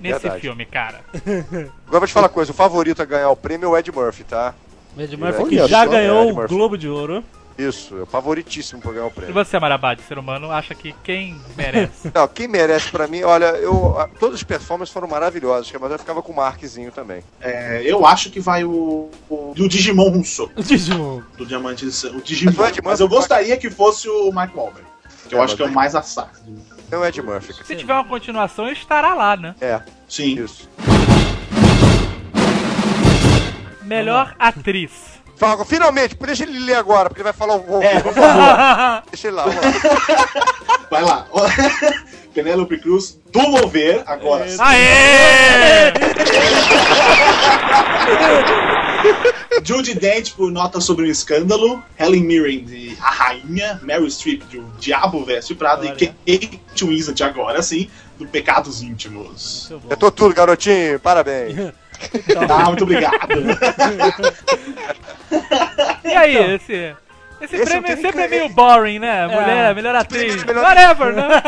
[0.00, 0.40] nesse Verdade.
[0.40, 1.00] filme, cara.
[1.14, 3.76] Agora eu vou te falar uma coisa: o favorito a ganhar o prêmio é o
[3.78, 4.54] Ed Murphy, tá?
[4.98, 6.48] Ed Murphy, Olha que já só, ganhou o.
[6.48, 7.22] Globo de Ouro.
[7.58, 9.34] Isso, é o favoritíssimo pra ganhar o E prêmio.
[9.34, 12.10] você, Marabade, ser humano, acha que quem merece?
[12.14, 15.98] Não, quem merece pra mim, olha, eu, a- todas as performances foram maravilhosas, mas eu
[15.98, 17.22] ficava com o Markzinho também.
[17.38, 21.20] É, eu acho que vai o, o do Digimon Russo, Digimon.
[21.36, 22.06] do Diamante de.
[22.06, 22.54] O Digimon.
[22.56, 24.88] Mas o Mas eu Murphy gostaria que fosse o Mark Wahlberg.
[25.28, 26.30] Que eu É, acho que é o mais assado.
[26.90, 27.52] É o Ed Murphy.
[27.64, 29.54] Se tiver uma continuação, ele estará lá, né?
[29.60, 30.42] É, Sim.
[30.42, 30.68] isso.
[33.82, 35.20] Melhor atriz.
[35.36, 37.82] Fala, finalmente, deixa ele ler agora, porque ele vai falar o.
[37.82, 39.02] É, por favor.
[39.10, 39.44] Deixa ele lá.
[39.44, 40.86] vamos lá.
[40.90, 41.26] Vai lá.
[42.34, 44.58] Penélope Cruz do Volver, agora sim.
[44.60, 45.92] Aê!
[49.64, 54.58] Judy Dent por Nota sobre um Escândalo, Helen Mirren de A Rainha, Meryl Streep de
[54.58, 55.96] O Diabo Veste Prado Olha.
[56.26, 59.70] e Kate Winslet agora sim, do Pecados Íntimos.
[59.88, 60.98] Eu tô tudo, garotinho.
[61.00, 61.72] Parabéns.
[62.48, 63.28] Tá, muito obrigado.
[66.04, 66.94] E aí, esse.
[67.42, 69.26] Esse, Esse prêmio tem sempre é nem- meio boring, né?
[69.26, 70.44] Mulher, melhor atriz.
[70.44, 71.42] melhor- Whatever, né?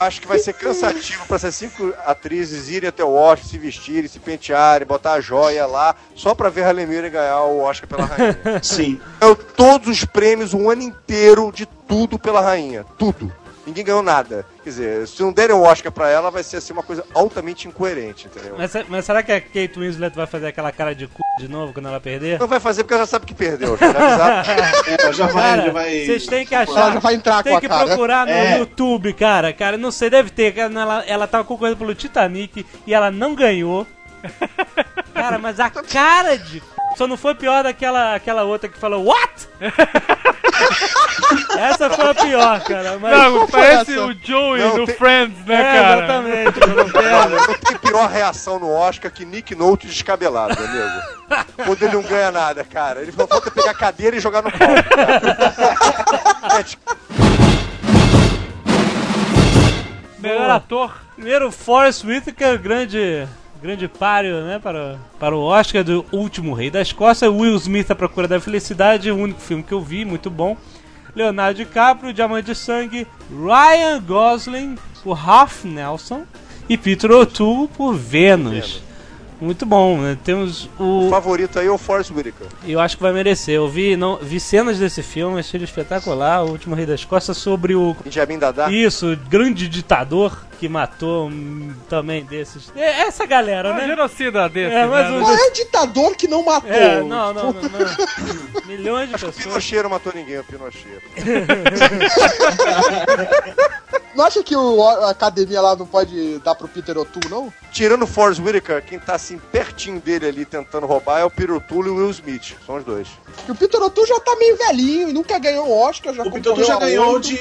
[0.00, 4.08] Acho que vai ser cansativo pra essas cinco atrizes irem até o Oscar, se vestirem,
[4.08, 8.06] se pentearem, botar a joia lá, só pra ver Helen Mirren ganhar o Oscar pela
[8.06, 8.38] rainha.
[8.62, 8.98] Sim.
[9.20, 12.82] Ganhou todos os prêmios um ano inteiro de tudo pela rainha.
[12.96, 13.30] Tudo.
[13.70, 14.44] Ninguém ganhou nada.
[14.62, 17.68] Quer dizer, se não derem o Oscar pra ela, vai ser assim uma coisa altamente
[17.68, 18.54] incoerente, entendeu?
[18.58, 21.10] Mas, mas será que a Kate Winslet vai fazer aquela cara de c...
[21.38, 22.38] de novo quando ela perder?
[22.38, 23.76] Não vai fazer porque ela já sabe que perdeu.
[23.76, 24.50] Já tá avisado.
[24.90, 26.04] É, já vai, Cara, já vai.
[26.04, 26.92] vocês têm que Ela achar.
[26.94, 27.86] já vai entrar Tem com a que cara.
[27.86, 28.58] procurar no É.
[28.58, 29.52] YouTube, cara.
[29.52, 30.56] Cara, não sei, deve ter.
[30.58, 33.86] Ela, ela tava concorrendo pelo Titanic e ela não ganhou.
[35.14, 36.60] Cara, mas a cara de.
[36.60, 36.66] c****,
[37.00, 39.48] Só não foi pior daquela aquela outra que falou, What?
[41.58, 42.98] Essa foi a pior, cara.
[42.98, 43.16] Mas...
[43.16, 46.04] Não, parece o Joey Não, do tem- Friends, né, é, cara?
[46.04, 46.60] exatamente.
[47.48, 51.46] não tem pior reação no Oscar que Nick Nolte descabelado, amigo.
[51.64, 53.00] Quando ele não ganha nada, cara.
[53.00, 54.74] Ele falta pegar a cadeira e jogar no palco.
[56.58, 56.96] É, tipo,
[60.18, 61.00] Melhor ator.
[61.14, 63.26] Primeiro, Forrest Whitaker, grande,
[63.60, 67.30] grande páreo, né, para, para o Oscar do Último Rei da Escócia.
[67.30, 70.56] Will Smith, A Procura da Felicidade, o único filme que eu vi, muito bom.
[71.14, 73.06] Leonardo DiCaprio, Diamante de Sangue.
[73.30, 76.24] Ryan Gosling, por Half Nelson.
[76.68, 78.82] E Peter O'Toole, por Vênus.
[79.40, 80.18] Muito bom, né?
[80.22, 81.10] Temos o o...
[81.10, 82.46] favorito aí é o Forrest Whitaker.
[82.66, 83.54] Eu acho que vai merecer.
[83.54, 86.44] Eu vi, não, vi cenas desse filme, achei ele espetacular.
[86.44, 88.70] O Último Rei da Escócia, sobre o Benjamin Dadá.
[88.70, 91.30] isso, grande ditador que matou
[91.88, 92.70] também desses.
[92.76, 93.86] É, essa galera, É um né?
[93.86, 95.16] genocida desse, É, mas né?
[95.16, 96.70] o- Não é ditador que não matou.
[96.70, 97.62] É, não, não, não, não.
[98.68, 99.54] Milhões de Acho que o pessoas.
[99.54, 101.00] Pinochet não matou ninguém, o Pinochet.
[104.14, 107.52] Não acha que o, a academia lá não pode dar pro Peter O'Toole, não?
[107.70, 111.54] Tirando o Forrest Whitaker, quem tá assim pertinho dele ali tentando roubar é o Peter
[111.54, 112.56] O'Toole e o Will Smith.
[112.66, 113.06] São os dois.
[113.36, 116.30] Porque o Peter O'Toole já tá meio velhinho e nunca ganhou um Oscar, já O
[116.32, 117.30] Pitoto concorreu já ganhou outro.
[117.30, 117.40] de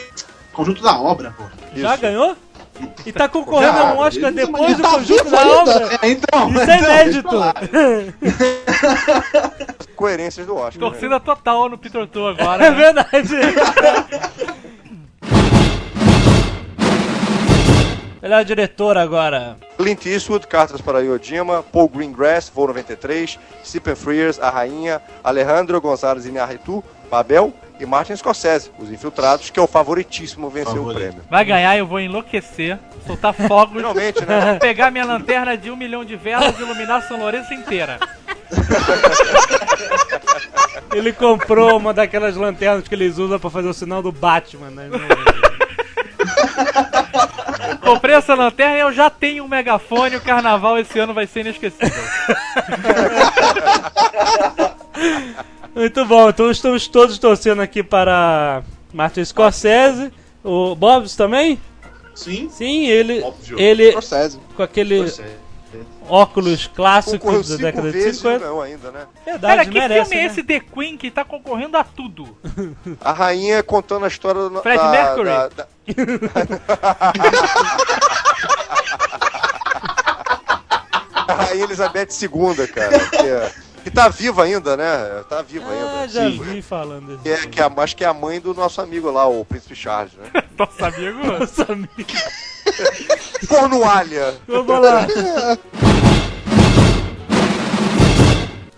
[0.54, 1.44] conjunto da obra, pô.
[1.76, 2.02] Já Isso.
[2.02, 2.36] ganhou?
[3.06, 5.56] E tá concorrendo Já, a um Oscar ele- depois do tá conjunto vivo da ainda.
[5.60, 6.00] obra?
[6.02, 6.50] É, então.
[6.50, 7.30] Isso é então, inédito!
[9.96, 10.82] Coerências do Oscar.
[10.82, 10.90] né?
[10.90, 12.72] Torcida total no Peter O'Toole É agora.
[12.72, 12.74] né?
[12.78, 13.30] verdade.
[18.30, 19.58] Melhor diretor agora.
[19.76, 26.28] Clint Eastwood, Cartas para Yojima, Paul Greengrass, Voo 93, Stephen Frears, A Rainha, Alejandro Gonzalez
[26.28, 31.00] Iñárritu, Babel e Martin Scorsese, Os Infiltrados, que é o favoritíssimo vencer o Favorito.
[31.00, 31.24] prêmio.
[31.28, 32.78] Vai ganhar, eu vou enlouquecer,
[33.08, 34.60] soltar fogos, Finalmente, né?
[34.62, 37.98] pegar minha lanterna de um milhão de velas e iluminar São Lourenço inteira.
[40.94, 44.88] Ele comprou uma daquelas lanternas que eles usam pra fazer o sinal do Batman, né?
[47.90, 50.16] Comprei essa lanterna e eu já tenho um megafone.
[50.16, 51.90] O carnaval esse ano vai ser inesquecível.
[55.74, 58.62] Muito bom, então estamos todos torcendo aqui para
[58.94, 60.14] Martin Scorsese.
[60.44, 61.60] O Bobs também?
[62.14, 62.48] Sim.
[62.52, 63.60] Sim, ele, Óbvio.
[63.60, 64.40] ele Scorsese.
[64.56, 65.06] com aquele é.
[66.08, 68.40] Óculos clássicos da década de vezes e não 50.
[68.40, 69.06] ganhou ainda, né?
[69.26, 70.32] Verdade, Cara, que merece, filme é né?
[70.34, 72.38] esse The Queen que tá concorrendo a tudo?
[73.02, 75.30] A rainha contando a história do, Fred da, Mercury.
[75.30, 75.68] da- da-
[81.28, 83.00] a rainha Elizabeth II, cara.
[83.10, 85.24] Que, é- que tá viva ainda, né?
[85.30, 86.08] Tá viva Ah, ainda.
[86.14, 86.42] já Sim.
[86.44, 89.28] vi falando Que é, que é, acho que é a mãe do nosso amigo lá,
[89.28, 90.44] o Príncipe Charles, né?
[90.58, 91.20] Nosso amigo.
[91.40, 92.32] Nossa amiga.
[93.48, 94.36] Cornualha!
[94.48, 95.08] Vamos lá.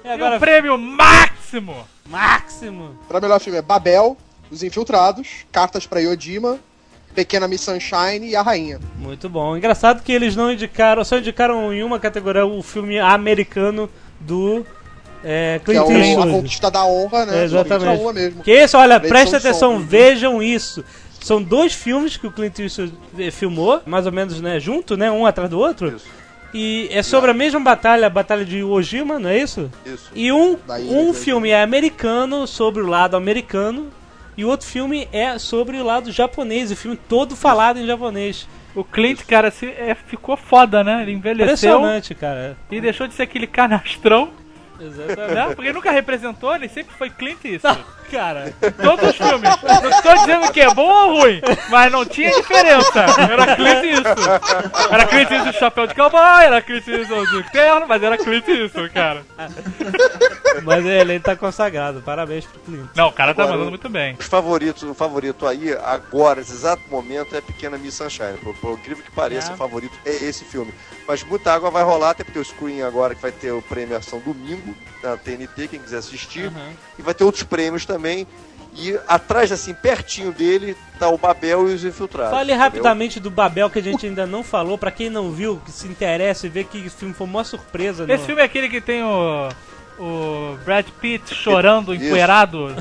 [0.04, 1.76] E E o agora, prêmio máximo!
[2.08, 2.96] Máximo.
[3.08, 4.18] Pra melhor filme é Babel,
[4.50, 6.60] Os Infiltrados, Cartas pra Yojima,
[7.16, 8.80] Pequena Miss Sunshine e A Rainha.
[8.98, 9.56] Muito bom.
[9.56, 13.90] Engraçado que eles não indicaram, só indicaram em uma categoria o filme americano
[14.20, 14.66] do
[15.24, 16.32] é, Que Clint é o, a Eastwood.
[16.32, 17.42] Conquista da Honra, né?
[17.42, 17.86] É, exatamente.
[17.86, 18.44] Da Honra mesmo.
[18.44, 19.86] Que esse, olha, presta atenção, som.
[19.86, 20.84] vejam isso.
[21.22, 25.12] São dois filmes que o Clint Eastwood eh, filmou, mais ou menos, né, junto, né,
[25.12, 25.96] um atrás do outro.
[25.96, 26.22] Isso.
[26.54, 29.72] E é sobre a mesma batalha, a batalha de Iwo Jima, não é isso?
[29.86, 30.10] Isso.
[30.14, 33.88] E um, Da ilha um filme é americano, sobre o lado americano,
[34.36, 38.48] e o outro filme é sobre o lado japonês, o filme todo falado em japonês.
[38.76, 41.02] O Clint, cara, se, é, ficou foda, né?
[41.04, 42.58] Ele envelheceu Impressionante, cara.
[42.70, 44.30] e deixou de ser aquele canastrão,
[44.82, 45.34] Exatamente.
[45.36, 45.56] né?
[45.56, 47.68] Porque nunca representou, ele sempre foi Clint isso.
[48.12, 49.50] Cara, Todos os filmes.
[49.82, 53.06] Não estou dizendo que é bom ou ruim, mas não tinha diferença.
[53.32, 54.92] Era Clint isso.
[54.92, 58.48] Era Clint isso do chapéu de cowboy, era Clint isso do terno, mas era Clint
[58.48, 59.24] isso, cara.
[60.64, 62.02] mas ele, ele tá consagrado.
[62.02, 62.90] Parabéns pro Clint.
[62.96, 64.16] Não, o cara tá Agora, mandando muito bem.
[64.20, 68.38] Os favoritos, o favorito aí, agora, nesse exato momento, é Pequena Miss Sunshine.
[68.44, 69.54] Por, por incrível que pareça, É.
[69.54, 70.74] o favorito é esse filme.
[71.08, 74.20] Mas muita água vai rolar, até porque o Screen agora que vai ter o premiação
[74.20, 76.52] domingo na TNT, quem quiser assistir.
[76.98, 78.01] E vai ter outros prêmios também.
[78.74, 82.32] E atrás, assim, pertinho dele, tá o Babel e os Infiltrados.
[82.32, 82.64] Fale entendeu?
[82.64, 84.78] rapidamente do Babel que a gente ainda não falou.
[84.78, 88.06] Pra quem não viu, que se interessa e vê que esse filme foi uma surpresa.
[88.06, 89.50] Esse no- filme é aquele que tem o.
[90.00, 92.06] O Brad Pitt chorando, Isso.
[92.06, 92.74] empoeirado.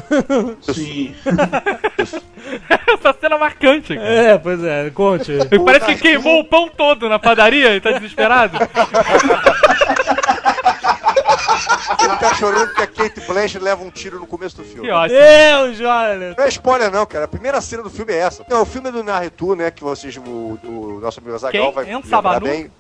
[0.63, 1.15] Sim.
[2.95, 4.09] Essa cena marcante, cara.
[4.09, 5.33] É, pois é, conte.
[5.65, 8.57] Parece que queimou o pão todo na padaria e tá desesperado.
[12.03, 14.83] Ele tá chorando porque a Kate Blanchett leva um tiro no começo do filme.
[14.89, 15.19] Que ótimo.
[15.19, 16.35] Deus, olha.
[16.37, 17.25] Não é spoiler não, cara.
[17.25, 18.45] A primeira cena do filme é essa.
[18.49, 19.71] Não, o filme é do Naritu, né?
[19.71, 21.73] Que vocês, o, o nosso amigo Quem?
[21.73, 22.71] vai lembrar bem.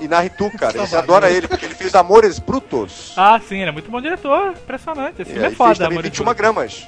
[0.00, 0.86] E Naritu, cara.
[0.86, 3.12] Você adora ele, porque ele fez Amores Brutos.
[3.16, 4.50] Ah, sim, ele é muito bom diretor.
[4.52, 5.22] Impressionante.
[5.22, 6.36] Esse filme aí é foda, fez também amor de 21 Deus.
[6.36, 6.86] gramas.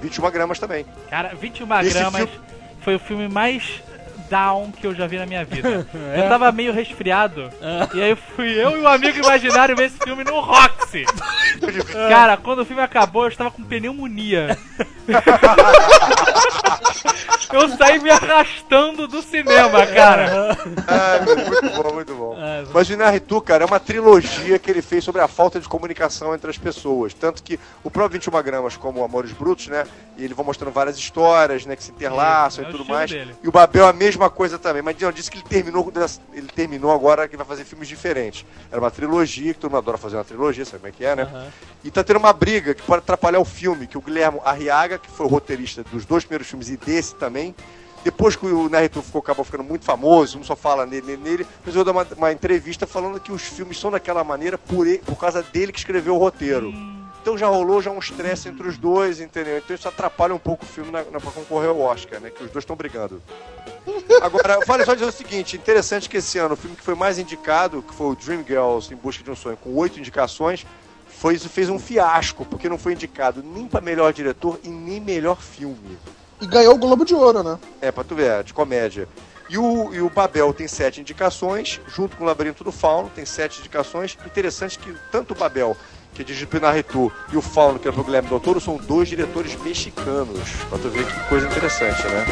[0.00, 0.86] 21 gramas também.
[1.10, 2.40] Cara, 21 Esse gramas filme-
[2.82, 3.82] foi o filme mais
[4.28, 5.86] down que eu já vi na minha vida.
[6.16, 7.50] Eu tava meio resfriado.
[7.94, 11.04] E aí fui eu e um amigo imaginário ver esse filme no Roxy.
[12.08, 14.56] Cara, quando o filme acabou, eu estava com pneumonia.
[17.52, 20.56] eu saí me arrastando do cinema, cara.
[20.86, 22.36] Ah, muito bom, muito bom.
[22.72, 26.34] Mas o Inaritu, cara, é uma trilogia que ele fez sobre a falta de comunicação
[26.34, 27.14] entre as pessoas.
[27.14, 29.84] Tanto que o próprio 21 gramas, como Amores Brutos, né?
[30.16, 31.76] E ele vai mostrando várias histórias, né?
[31.76, 33.10] Que se interlaçam É e tudo mais.
[33.10, 33.34] dele.
[33.42, 34.82] E o Babel a mesma coisa também.
[34.82, 35.92] Mas não, disse que ele terminou,
[36.32, 38.44] ele terminou agora que vai fazer filmes diferentes.
[38.70, 41.14] Era uma trilogia, que todo mundo adora fazer uma trilogia, sabe como é que é,
[41.16, 41.22] né?
[41.22, 41.46] Aham.
[41.84, 45.08] E tá tendo uma briga que pode atrapalhar o filme, que o Guilherme Arriaga, que
[45.10, 47.54] foi o roteirista dos dois primeiros filmes e desse também,
[48.04, 51.46] depois que o Narretu ficou, acabou ficando muito famoso, um só fala nele, nele, nele
[51.64, 55.16] resolveu dar uma, uma entrevista falando que os filmes são daquela maneira por, ele- por
[55.18, 56.72] causa dele que escreveu o roteiro.
[57.20, 59.58] Então já rolou já um estresse entre os dois, entendeu?
[59.58, 62.30] Então isso atrapalha um pouco o filme na, na, pra concorrer ao Oscar, né?
[62.30, 63.22] Que os dois estão brigando.
[64.22, 67.18] Agora, vale só dizer o seguinte, interessante que esse ano o filme que foi mais
[67.18, 70.66] indicado, que foi o Dreamgirls em Busca de um Sonho, com oito indicações,
[71.18, 75.00] foi, isso fez um fiasco, porque não foi indicado nem pra melhor diretor e nem
[75.00, 75.98] melhor filme.
[76.40, 77.58] E ganhou o Globo de Ouro, né?
[77.80, 79.08] É, pra tu ver, de comédia.
[79.50, 83.24] E o, e o Babel tem sete indicações, junto com o Labirinto do Fauno, tem
[83.24, 84.16] sete indicações.
[84.26, 85.76] Interessante que tanto o Babel,
[86.14, 89.08] que é dirigido pelo e o Fauno, que é pelo Guilherme Del Toro, são dois
[89.08, 90.50] diretores mexicanos.
[90.68, 92.26] Pra tu ver que coisa interessante, né?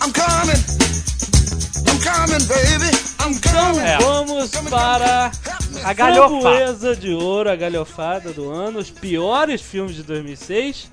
[0.00, 0.62] I'm coming.
[1.86, 2.90] I'm coming, baby.
[3.20, 3.86] I'm coming.
[3.86, 3.98] É.
[3.98, 5.30] Vamos para
[5.84, 6.94] A galhofa.
[6.96, 10.90] De Ouro, a galhofada do ano, os piores filmes de 2006.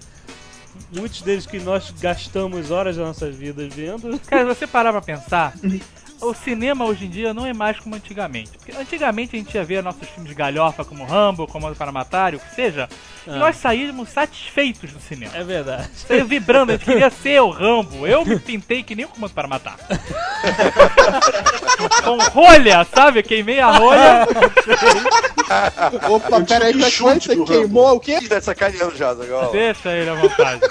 [0.92, 4.20] Muitos deles que nós gastamos horas da nossas vidas vendo.
[4.28, 5.54] Cara, se você parar pra pensar,
[6.30, 8.52] o cinema hoje em dia não é mais como antigamente.
[8.58, 12.34] Porque antigamente a gente ia ver nossos filmes de galhofa como Rambo, Comando para Matar,
[12.36, 12.90] o que seja,
[13.28, 13.36] e Ah.
[13.38, 15.36] nós saímos satisfeitos do cinema.
[15.36, 15.90] É verdade.
[15.96, 18.06] Saía vibrando, a gente queria ser o Rambo.
[18.08, 19.78] Eu me pintei que nem o Comando para Matar.
[22.04, 23.22] Com rolha, sabe?
[23.24, 24.28] Queimei a rolha.
[26.10, 28.20] Opa, Eu pera aí, tive como é que Você queimou o quê?
[28.28, 29.52] Tá sacaneando já, Zagal.
[29.52, 30.62] Deixa ele à vontade.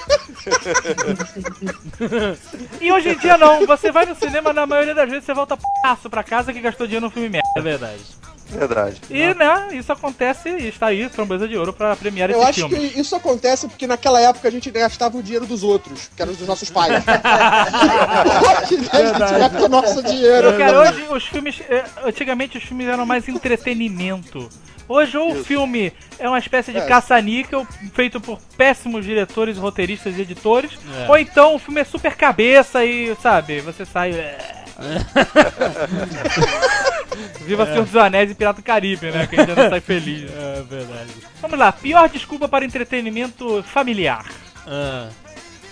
[2.81, 5.59] e hoje em dia não, você vai no cinema, na maioria das vezes você volta
[5.83, 7.49] passo pra casa que gastou dinheiro no filme merda.
[7.57, 8.03] É verdade.
[8.51, 9.01] Verdade.
[9.11, 12.69] E, né, isso acontece e está aí, Framboesa de Ouro, pra premiar Eu esse acho
[12.69, 12.89] filme.
[12.91, 16.33] que isso acontece porque naquela época a gente gastava o dinheiro dos outros, que eram
[16.35, 16.93] dos nossos pais.
[17.05, 20.57] Hoje a gente gasta o nosso dinheiro.
[20.59, 21.61] Cara, hoje os filmes.
[21.69, 24.49] eh, Antigamente os filmes eram mais entretenimento.
[24.87, 26.83] Hoje ou o filme é uma espécie de É.
[26.87, 30.73] caça-níquel feito por péssimos diretores, roteiristas e editores.
[30.99, 31.09] É.
[31.11, 34.11] Ou então o filme é super cabeça e, sabe, você sai.
[34.13, 34.64] eh.
[37.47, 39.27] Viva Senhor dos Anéis e Pirata do Caribe, né?
[39.27, 40.31] Que a gente não sai feliz.
[40.31, 41.11] É verdade.
[41.41, 44.27] Vamos lá, pior desculpa para entretenimento familiar.
[44.67, 45.09] Ah,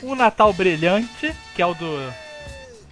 [0.03, 2.13] O Natal Brilhante, que é o do.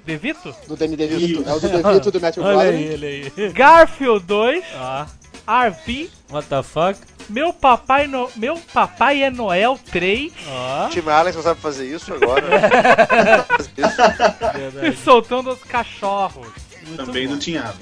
[0.05, 0.55] Devito?
[0.67, 1.49] Do Danny DeVito.
[1.49, 3.05] É o do DeVito do Matthew olha Broderick.
[3.05, 3.53] aí, olha aí.
[3.53, 5.07] Garfield 2, Ah,
[5.47, 6.99] RV, what the fuck?
[7.29, 8.29] Meu Papai, no...
[8.37, 12.43] Meu Papai é Noel 3 Ó, O time Alex não sabe fazer isso agora.
[13.77, 14.85] Isso.
[14.87, 16.49] e soltando os cachorros.
[16.87, 17.35] Muito Também bom.
[17.35, 17.73] não tinha.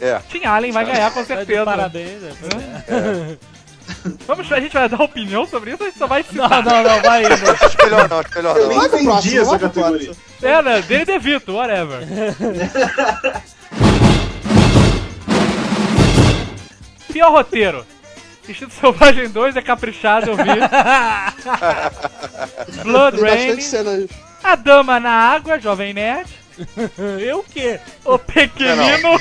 [0.00, 0.18] É.
[0.30, 1.64] Tim Allen vai ganhar com Tá certeza.
[1.64, 2.22] parabéns.
[2.22, 3.36] né?
[4.26, 6.64] Vamos, a gente vai dar opinião sobre isso ou a gente só vai Não, citar?
[6.64, 7.34] não, não, vai indo.
[7.34, 8.68] Acho melhor não, acho melhor Eu não.
[8.70, 10.12] nem Vai pro entendi próximo, essa categoria.
[10.42, 10.82] É, né?
[10.82, 12.00] Dele DeVito, whatever.
[17.14, 17.86] Pior roteiro.
[18.48, 20.42] Instinto Selvagem 2 é caprichado, eu vi.
[22.82, 23.56] Blood Rain.
[24.42, 26.28] A Dama na Água, Jovem Nerd,
[27.24, 27.78] Eu o quê?
[28.04, 29.20] O Pequenino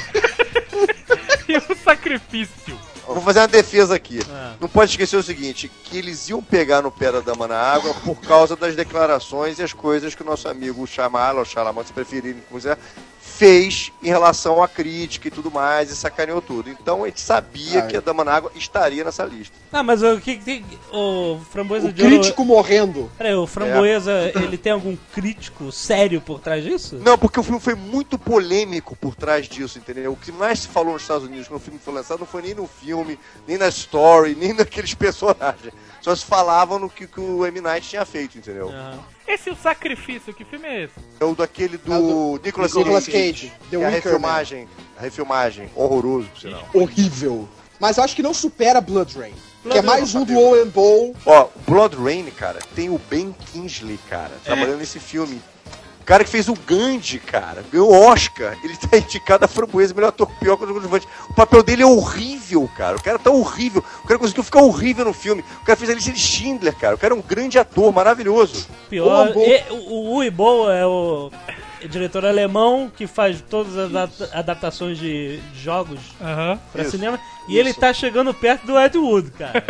[1.47, 2.79] e O Sacrifício.
[3.05, 4.21] Vou fazer uma defesa aqui.
[4.27, 4.55] Ah.
[4.59, 7.93] Não pode esquecer o seguinte, que eles iam pegar no pé da dama na água
[7.93, 11.93] por causa das declarações e as coisas que o nosso amigo Chamala, ou Chalaman, se
[11.93, 12.41] preferirem,
[13.37, 16.69] fez em relação à crítica e tudo mais, e sacaneou tudo.
[16.69, 19.55] Então a gente sabia Ah, que a dama na água estaria nessa lista.
[19.71, 20.63] Ah, mas o que tem.
[20.91, 22.15] O Framboesa O de Ouro.
[22.19, 23.11] crítico morrendo.
[23.17, 26.99] Peraí, o Framboesa, ele tem algum crítico sério por trás disso?
[27.03, 30.11] Não, porque o filme foi muito polêmico por trás disso, entendeu?
[30.13, 32.41] O que mais se falou nos Estados Unidos quando o filme foi lançado não foi
[32.43, 33.17] nem no filme,
[33.47, 35.73] nem na story, nem naqueles personagens.
[36.03, 37.61] Só se falava no que, que o M.
[37.61, 38.69] Night tinha feito, entendeu?
[38.69, 38.99] Aham.
[39.25, 40.93] Esse O Sacrifício, que filme é esse?
[41.17, 43.47] É o daquele do É do Nicolas, Nicolas Cage.
[43.47, 46.67] Cage, The Que é a refilmagem, a refilmagem, horroroso, por sinal.
[46.73, 47.47] Horrível.
[47.79, 49.33] Mas eu acho que não supera Blood Rain.
[49.63, 51.15] que é Blood mais um do Owen Bowl.
[51.25, 55.41] Ó, Blood Rain, cara, tem o Ben Kingsley, cara, trabalhando nesse filme.
[56.01, 58.57] O cara que fez o Gandhi, cara, ganhou o Oscar.
[58.61, 61.07] Ele tá indicado a framboesa, melhor ator pior que o coadjuvante.
[61.29, 62.42] O papel dele é horrível,
[62.75, 62.95] cara.
[62.97, 63.83] O cara tá horrível.
[64.03, 65.43] O cara conseguiu ficar horrível no filme.
[65.61, 66.95] O cara fez a lista de Schindler, cara.
[66.95, 68.67] O cara é um grande ator, maravilhoso.
[68.89, 69.05] Pior.
[69.05, 69.45] Boa, boa.
[69.47, 71.31] e- o o Uibo é o
[71.89, 76.57] diretor alemão que faz todas as adapta- adaptações de jogos Aham.
[76.71, 77.19] pra Isso, cinema.
[77.47, 77.59] E isso.
[77.59, 79.63] ele tá chegando perto do Ed Wood, cara.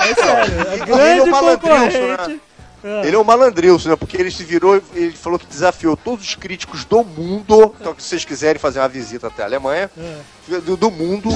[0.00, 0.68] é sério.
[0.70, 1.60] É é grande malandrilso,
[1.98, 2.32] concorrente.
[2.32, 2.40] né?
[2.84, 3.02] Ah.
[3.04, 3.96] Ele é um malandrilso, né?
[3.96, 7.74] Porque ele se virou ele falou que desafiou todos os críticos do mundo.
[7.80, 10.60] Então, se vocês quiserem fazer uma visita até a Alemanha, É.
[10.60, 11.30] do, do mundo,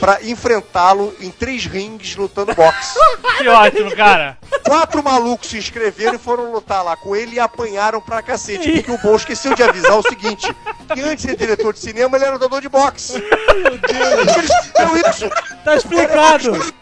[0.00, 2.98] pra enfrentá-lo em três rings lutando boxe.
[3.38, 4.36] Que ótimo, cara.
[4.64, 8.72] Quatro malucos se inscreveram e foram lutar lá com ele e apanharam pra cacete.
[8.72, 10.52] Porque o Bol esqueceu de avisar o seguinte:
[10.92, 13.14] que antes de ser diretor de cinema, ele era lutador de boxe.
[13.14, 15.30] Eles fizeram isso.
[15.64, 16.74] Tá explicado.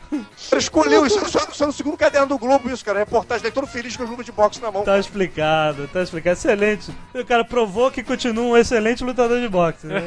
[0.51, 1.19] Ele escolheu isso.
[1.29, 2.99] Só, só no segundo caderno do Globo, isso, cara.
[2.99, 4.85] Reportagem dele todo feliz com as luvas de boxe na mão.
[4.85, 6.37] Tá explicado, tá explicado.
[6.37, 6.91] Excelente.
[7.15, 9.87] O cara provou que continua um excelente lutador de boxe.
[9.87, 10.03] Né?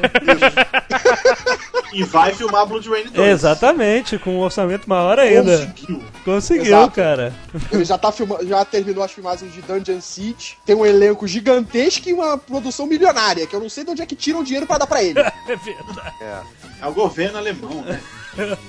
[1.92, 3.28] E vai filmar Blood Rain 2.
[3.30, 5.58] Exatamente, com um orçamento maior ainda.
[5.58, 6.02] Conseguiu.
[6.24, 6.94] Conseguiu, Exato.
[6.94, 7.34] cara.
[7.72, 8.38] Ele já, tá filma...
[8.42, 10.56] já terminou as filmagens de Dungeon Siege.
[10.64, 14.06] Tem um elenco gigantesco e uma produção milionária, que eu não sei de onde é
[14.06, 15.20] que tiram o dinheiro pra dar pra ele.
[15.50, 16.14] É verdade.
[16.20, 16.40] É.
[16.82, 18.00] É o governo alemão, né?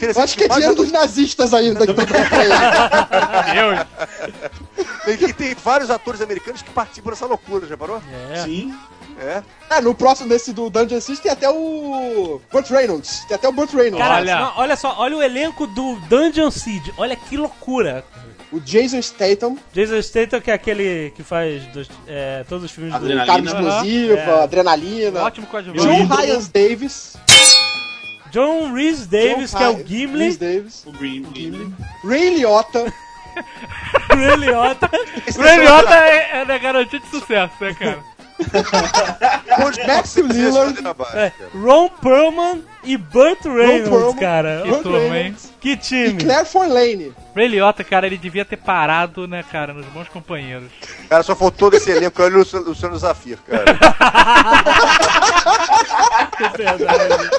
[0.00, 2.54] Eu acho que é dinheiro dos nazistas ainda que dando pra ele.
[3.54, 5.18] Deus.
[5.20, 8.02] Tem, tem vários atores americanos que participam dessa loucura, já parou?
[8.32, 8.42] É.
[8.42, 8.74] Sim.
[9.20, 9.42] É.
[9.70, 13.24] Ah, no próximo desse do Dungeon Siege tem até o Burt Reynolds.
[13.28, 13.98] Tem até o Burt Reynolds.
[14.04, 14.36] Cara, Olha.
[14.40, 16.92] não, olha só, olha o elenco do Dungeon Siege.
[16.96, 18.04] Olha que loucura.
[18.50, 22.92] O Jason Statham, Jason Statham, que é aquele que faz dos- é, todos os filmes
[22.92, 22.96] do...
[22.96, 23.26] Adrenalina.
[23.26, 24.42] Carne Explosiva, É.
[24.42, 25.22] Adrenalina.
[25.22, 25.82] Ótimo coadjuvante.
[25.86, 26.14] John.
[26.14, 27.16] Ryan Davis.
[28.32, 30.36] John Rhys Davis, John que é o Rhys Gimli.
[30.36, 30.82] Davis.
[30.86, 31.74] O Green Gimli.
[32.04, 32.92] Ray Liotta.
[34.08, 34.90] Ray Liotta.
[35.38, 38.12] Ray Liotta é, é da garantia de sucesso, né, cara?
[39.86, 40.78] Matthew Lillard.
[41.14, 44.16] É, Ron Perlman e Burt Reynolds, Perlman.
[44.16, 44.62] cara.
[44.64, 45.36] Que turma, hein?
[45.60, 46.24] Que E time.
[46.24, 47.12] Claire Forlane.
[47.36, 50.70] Ray Liotta, cara, ele devia ter parado, né, cara, nos bons companheiros.
[51.08, 53.64] Cara, só faltou desse elenco aí o Luciano, Luciano Zafir, cara.
[56.42, 57.30] É verdade.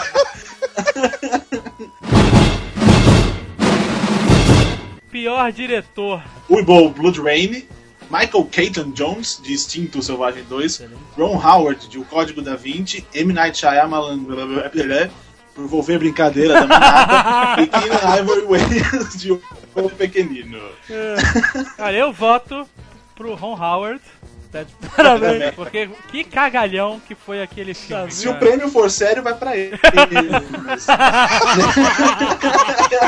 [5.11, 6.23] Pior diretor.
[6.49, 7.67] Uibo Blood Rain.
[8.09, 10.83] Michael Caton Jones, de Instinto Selvagem 2.
[11.17, 13.05] Ron Howard, de O Código da Vinci.
[13.13, 13.33] M.
[13.33, 15.09] Night Shyamalan, blá, blá, blá,
[15.55, 17.61] por envolver brincadeira da manada.
[17.61, 19.41] e Keenan Ivory Wayans, de O
[19.97, 20.59] Pequenino.
[21.77, 22.67] Cara, eu voto
[23.15, 24.01] pro Ron Howard.
[24.53, 25.55] Tá de parabéns.
[25.55, 28.11] Porque que cagalhão que foi aquele filme.
[28.11, 28.45] Se o cara.
[28.45, 29.75] prêmio for sério, vai pra ele.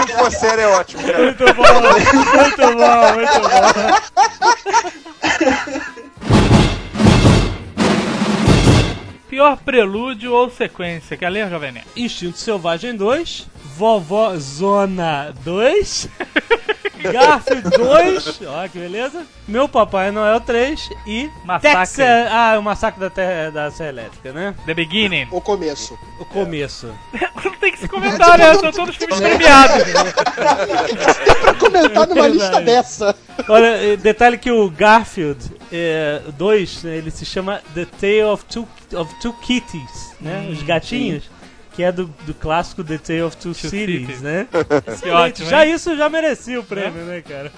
[0.07, 1.23] Se for sério, é ótimo, cara.
[1.23, 2.15] Muito bom, muito
[2.75, 3.55] bom, muito bom.
[9.29, 11.15] Pior prelúdio ou sequência.
[11.15, 11.87] Quer ler, Jovem Nerd?
[11.95, 16.09] Instinto Selvagem 2, Vovó Zona 2,
[17.11, 21.77] Garfield 2, ó que beleza, Meu Papai Noel 3 e Massacre.
[21.79, 24.55] Texas, ah, o Massacre da, terra, da Serra Elétrica, né?
[24.65, 25.27] The Beginning.
[25.31, 25.97] O começo.
[26.19, 26.93] O começo.
[27.43, 28.53] Não tem que se comentar, né?
[28.55, 29.83] São todos filmes premiados.
[31.41, 32.33] pra comentar numa Verdade.
[32.33, 33.15] lista dessa.
[33.49, 35.39] Olha, detalhe que o Garfield
[36.37, 40.47] 2, ele se chama The Tale of Two, of Two Kitties, né?
[40.51, 41.23] Os gatinhos.
[41.75, 44.21] Que é do, do clássico The Tale of Two, Two Cities, Cities.
[44.21, 44.47] né?
[45.01, 45.73] Que ótimo, já hein?
[45.73, 47.51] isso já merecia o prêmio, né, cara?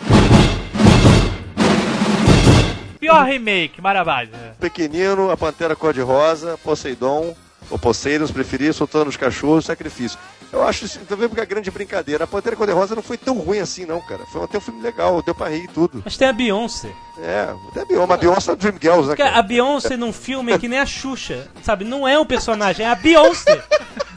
[3.00, 4.56] Pior remake, Maravilha.
[4.60, 7.36] Pequenino, a Pantera Cor-de-Rosa, Poseidon,
[7.70, 10.18] ou Poseidon, se preferir, soltando os cachorros, sacrifício.
[10.52, 12.24] Eu acho isso também porque é grande brincadeira.
[12.24, 14.22] A Pantera Cor-de-Rosa não foi tão ruim assim, não, cara.
[14.32, 16.02] Foi até um filme legal, deu pra rir e tudo.
[16.06, 16.90] Mas tem a Beyoncé.
[17.22, 19.42] É, até Beyoncé, mas Beyoncé é Dream Girls, né, Porque a cara?
[19.42, 21.84] Beyoncé num filme é que nem a Xuxa, sabe?
[21.84, 23.62] Não é um personagem, é a Beyoncé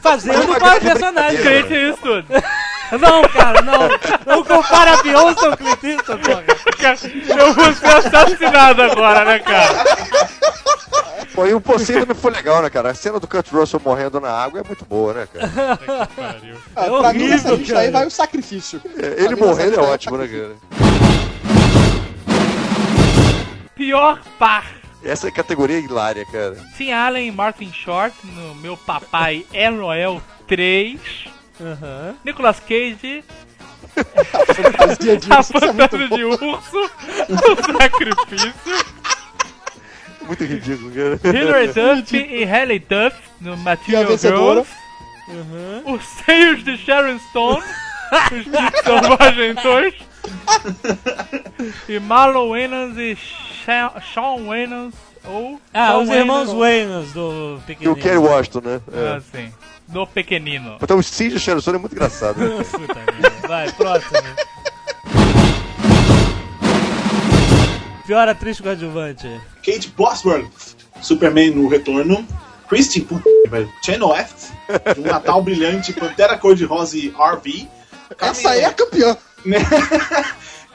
[0.01, 1.89] fazendo É uma uma grande personagem.
[1.89, 2.25] isso tudo.
[2.99, 3.89] Não, cara, não.
[4.25, 6.23] Não compara a Beyoncé ao Clint Eastwood.
[6.77, 6.97] Cara,
[7.39, 9.83] Eu vou ser assassinado agora, né, cara?
[11.33, 12.91] Pô, e o Poseidon foi legal, né, cara?
[12.91, 15.49] A cena do Kurt Russell morrendo na água é muito boa, né, cara?
[16.75, 17.85] Ah, É pra mim, nessa horrível, lista cara.
[17.85, 18.81] aí vai o sacrifício.
[18.97, 20.55] É, Pra Ele mim, morrendo é ótimo, né, cara?
[23.75, 24.65] Pior par.
[25.03, 26.55] Essa é categoria hilária, cara.
[26.77, 30.99] Tim Allen e Martin Short no Meu Papai é Noel 3.
[31.59, 32.15] Aham.
[32.23, 33.23] Nicolas Cage,
[33.95, 36.15] Fantasia a isso é muito fantasia bom.
[36.17, 36.91] de urso,
[37.29, 38.53] o sacrifício.
[40.31, 41.19] Muito ridículo, cara.
[41.37, 44.17] Hilary Duff e Halle Duff no Material?
[44.17, 44.71] Girls.
[45.85, 49.93] Os seios de Sharon Stone, os Tipos Selvagem 2.
[51.89, 53.17] e Marlon Wayans e
[53.65, 54.93] Sha- Sean Wayans
[55.25, 55.59] ou...
[55.73, 57.95] Ah, Sean os irmãos Wayans, do E o Pequenino.
[57.97, 58.81] Kerry Washington, né?
[58.93, 59.15] É.
[59.17, 59.51] Assim,
[59.89, 60.77] do pequenino.
[60.81, 62.37] Então o Steve Sherson é muito engraçado.
[62.39, 62.63] Né?
[62.71, 63.47] Puta.
[63.49, 64.17] Vai, próximo.
[68.11, 69.39] Pior atriz coadjuvante.
[69.65, 72.27] Kate Bosworth, Superman no retorno.
[72.67, 74.51] Christine, puta, velho, Channel F,
[74.93, 77.69] de um Natal brilhante, Pantera Cor-de-Rosa e RV.
[78.19, 79.15] Essa aí é a campeã.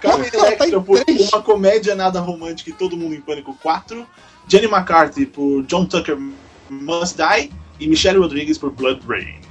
[0.00, 1.30] Carmen Ela tá por três.
[1.30, 4.06] Uma Comédia Nada Romântica e Todo Mundo em Pânico 4.
[4.48, 6.16] Jenny McCarthy por John Tucker
[6.70, 7.52] Must Die.
[7.78, 9.45] E Michelle Rodrigues por Blood Rain.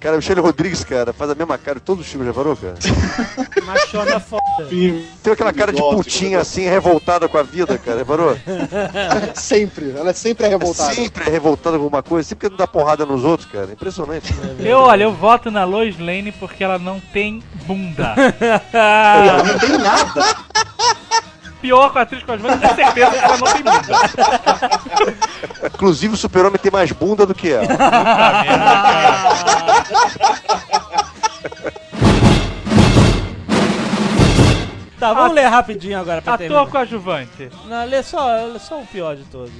[0.00, 2.56] Cara, o Michele Rodrigues, cara, faz a mesma cara de todos os filmes, já parou,
[2.56, 2.74] cara?
[3.66, 4.42] Machona foda.
[4.68, 8.38] Tem aquela cara de putinha assim, revoltada com a vida, cara, já parou?
[9.34, 9.90] Sempre.
[9.90, 10.94] Ela é sempre revoltada.
[10.94, 13.72] Sempre é revoltada com alguma coisa, sempre que não dá porrada nos outros, cara.
[13.72, 14.32] Impressionante.
[14.60, 18.14] Eu, olha, eu voto na Lois Lane porque ela não tem bunda.
[18.72, 20.36] Ela não tem nada.
[21.60, 23.98] Pior com a atriz com as mãos, tenho certeza que ela não tem bunda.
[25.74, 27.66] Inclusive o super-homem tem mais bunda do que ela.
[34.98, 36.62] Tá, vamos ler rapidinho agora pra terminar.
[36.62, 37.48] Ator coadjuvante.
[37.66, 39.52] Não, lê só, lê só o pior de todos.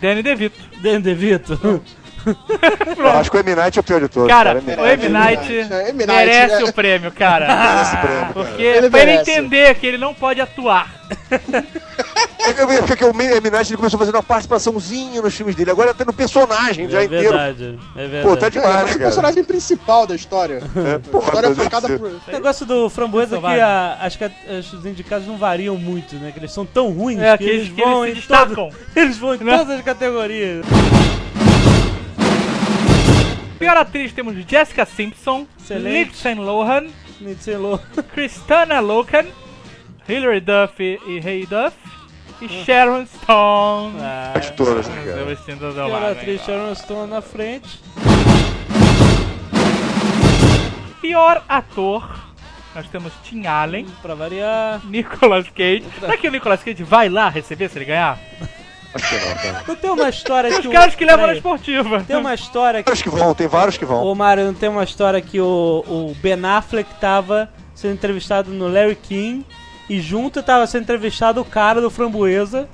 [0.00, 0.58] Danny DeVito.
[0.82, 1.80] Dan DeVito.
[2.96, 3.54] Eu acho que o M.
[3.54, 4.28] Night é o pior de todos.
[4.28, 4.74] Cara, M.
[4.80, 5.08] o M.
[5.08, 5.92] Night É.
[5.92, 6.64] Night, merece é.
[6.64, 7.46] o prêmio, cara.
[7.48, 9.30] Merece o prêmio, Porque Ele pra ele merece.
[9.30, 10.88] entender que ele não pode atuar.
[12.44, 12.60] É que,
[12.92, 16.12] é que o ele começou a fazer uma participaçõezinha nos filmes dele, agora tá no
[16.12, 17.28] personagem já é inteiro.
[17.30, 18.26] verdade, é verdade.
[18.28, 18.98] Pô, tá É, demais, mas o cara.
[18.98, 20.58] personagem principal da história.
[20.76, 22.08] É, A porra, história Deus focada por.
[22.08, 26.16] O negócio do Framboesa é que a, acho que a- os indicados não variam muito,
[26.16, 26.32] né?
[26.32, 28.70] Que eles são tão ruins É, que, que eles eles- que vão eles destacam.
[28.96, 29.56] Eles vão em Né?
[29.58, 30.66] todas as categorias.
[33.58, 36.08] Pior atriz temos Jessica Simpson, Excelente.
[36.08, 36.86] Lindsay Lohan,
[37.20, 37.78] Lindsay Lohan.
[38.12, 39.26] Kristana Loken,
[40.08, 41.76] Hilary Duff e Ray Duff
[42.40, 43.94] e Sharon Stone.
[44.00, 45.24] Ah, As todas, né, cara?
[45.24, 46.46] vestindo do pior lado, atriz hein?
[46.46, 47.80] Sharon Stone na frente.
[51.00, 52.08] Pior ator,
[52.74, 54.80] nós temos Tim Allen, Pra variar.
[54.84, 55.84] Nicolas Cage.
[55.98, 58.18] Será que o Nicolas Cage vai lá receber se ele ganhar?
[58.94, 59.64] Acho que não, cara.
[59.66, 60.68] Não tem uma história Tem que.
[60.68, 62.04] os o- caras que levam na esportiva.
[62.06, 62.86] Tem uma história que.
[62.88, 64.02] Vários que vão, tem vários que vão.
[64.04, 68.68] Ô Mário, não tem uma história que o, o Ben Affleck tava sendo entrevistado no
[68.68, 69.44] Larry King
[69.88, 72.68] e junto tava sendo entrevistado o cara do Framboesa.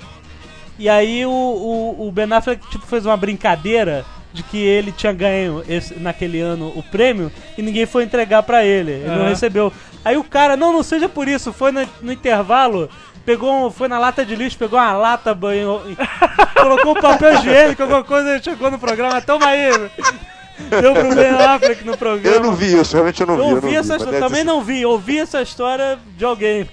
[0.78, 5.12] E aí o, o, o Ben Affleck tipo, fez uma brincadeira de que ele tinha
[5.12, 8.92] ganho esse- naquele ano o prêmio e ninguém foi entregar pra ele.
[8.92, 9.28] Ele não Aham.
[9.30, 9.72] recebeu.
[10.04, 12.88] Aí o cara, não, não seja por isso, foi no, no intervalo.
[13.24, 15.82] Pegou, um- foi na lata de lixo, pegou uma lata, banhou,
[16.54, 19.68] colocou um papel higiênico, alguma coisa, ele chegou no programa, toma aí.
[20.80, 22.36] Deu pro Ben Affleck no programa.
[22.36, 23.42] Eu não vi isso, realmente eu não vi.
[23.42, 26.68] Eu eu ouvi não essa vi, história, também não vi, ouvi essa história de alguém.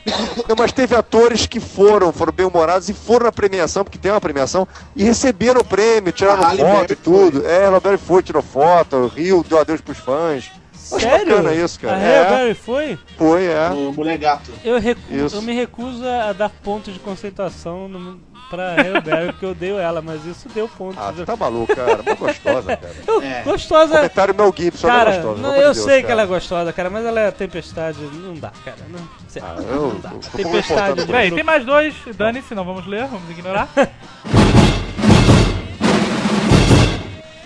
[0.47, 4.21] Não, mas teve atores que foram, foram bem-humorados e foram na premiação, porque tem uma
[4.21, 7.45] premiação, e receberam o prêmio, tiraram A Halle foto e tudo.
[7.45, 10.51] É, ela Berry foi, tirou foto, riu, deu adeus pros fãs.
[10.91, 11.25] Acho Sério?
[11.37, 11.97] bacana isso, cara.
[11.97, 12.23] A É.
[12.23, 12.99] Halle Berry foi?
[13.17, 13.69] Foi, é.
[13.69, 14.51] O Mulher Gato.
[14.63, 18.19] Eu, eu me recuso a dar ponto de conceituação no,
[18.49, 20.95] pra Halle Berry, porque eu odeio ela, mas isso deu ponto.
[20.99, 22.03] Ah, tu tá maluco, cara.
[22.03, 22.93] Muito gostosa, cara.
[23.07, 23.41] Eu- É.
[23.43, 23.95] Gostosa.
[23.95, 25.41] Comentário Mel Gibson, ela é Cara, gostosa.
[25.41, 26.13] não, eu de Deus, sei que cara.
[26.13, 27.97] ela é gostosa, cara, mas ela é tempestade.
[28.13, 28.77] Não dá, cara.
[28.89, 28.99] Não,
[29.41, 30.09] Ah, eu- não dá.
[30.35, 30.99] Tempestade.
[31.01, 31.35] de fruta.
[31.35, 33.67] tem mais dois, dane-se, não vamos ler, vamos ignorar.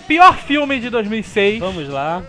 [0.06, 2.22] pior filme de 2006, Vamos lá.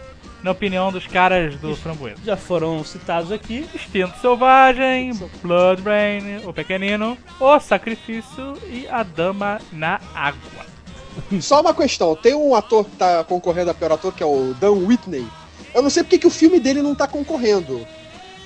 [0.44, 2.18] Na opinião dos caras do Framboesa.
[2.24, 3.68] Já foram citados aqui.
[3.74, 10.66] Instinto Selvagem, Blood Rain, O Pequenino, O Sacrifício e A Dama na Água.
[11.42, 14.54] Só uma questão: tem um ator que tá concorrendo a pior ator, que é o
[14.60, 15.26] Dan Whitney.
[15.74, 17.86] Eu não sei porque que o filme dele não tá concorrendo.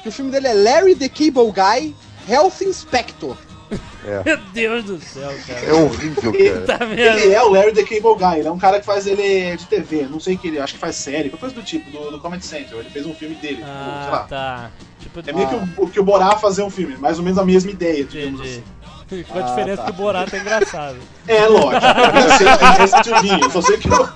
[0.04, 1.96] Que o filme dele é Larry the Cable Guy,
[2.30, 3.36] Health Inspector.
[4.26, 5.60] Meu Deus do céu, cara.
[5.66, 6.62] É horrível, cara.
[6.78, 9.56] Tá Ele é o Larry the Cable Guy, ele é um cara que faz ele
[9.58, 11.90] de TV, não sei o que ele, acho que faz série, qualquer coisa do tipo,
[11.92, 12.80] do, do Comedy Central.
[12.82, 14.20] Ele fez um filme dele, tipo, sei Ah, lá.
[14.20, 14.70] tá.
[15.00, 17.46] Tipo, É meio que o, que o Borá fazer um filme, mais ou menos a
[17.46, 18.64] mesma ideia, digamos entendi.
[18.64, 19.04] assim.
[19.32, 19.84] Com a Ah, diferença tá.
[19.86, 20.98] que o Borato é engraçado.
[21.28, 21.86] É, lógico.
[21.86, 24.10] Eu não sei quem é esse tiozinho, eu só sei que eu...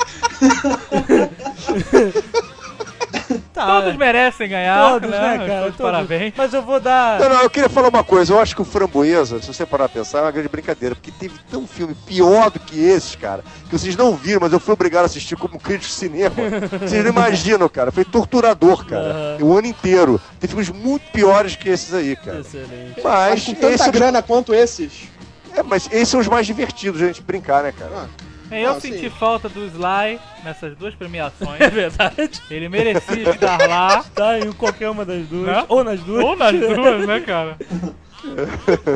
[3.59, 5.19] Tá, Todos merecem ganhar, todos, né?
[5.37, 5.61] né, cara?
[5.63, 6.33] Todos parabéns.
[6.37, 7.19] Mas eu vou dar.
[7.19, 8.33] Não, não, eu queria falar uma coisa.
[8.33, 10.95] Eu acho que o Framboesa, se você parar pra pensar, é uma grande brincadeira.
[10.95, 14.59] Porque teve tão filme pior do que esses, cara, que vocês não viram, mas eu
[14.61, 16.35] fui obrigado a assistir como crítico de cinema.
[16.79, 17.91] Vocês não imaginam, cara.
[17.91, 19.37] Foi torturador, cara.
[19.41, 20.21] O ano inteiro.
[20.39, 22.39] Tem filmes muito piores que esses aí, cara.
[22.39, 23.01] Excelente.
[23.03, 25.09] Mas Mas, com tanta esses, grana quanto esses.
[25.55, 28.09] é, mas esses são os mais divertidos, a gente brincar, né, cara?
[28.51, 29.09] Eu Ah, senti sim.
[29.09, 31.59] falta do Sly nessas duas premiações.
[31.61, 32.41] É verdade.
[32.49, 34.03] Ele merecia estar lá.
[34.15, 35.47] Tá em qualquer uma das duas.
[35.47, 35.65] Né?
[35.67, 36.23] Ou nas duas.
[36.23, 37.57] Ou nas duas, né, cara?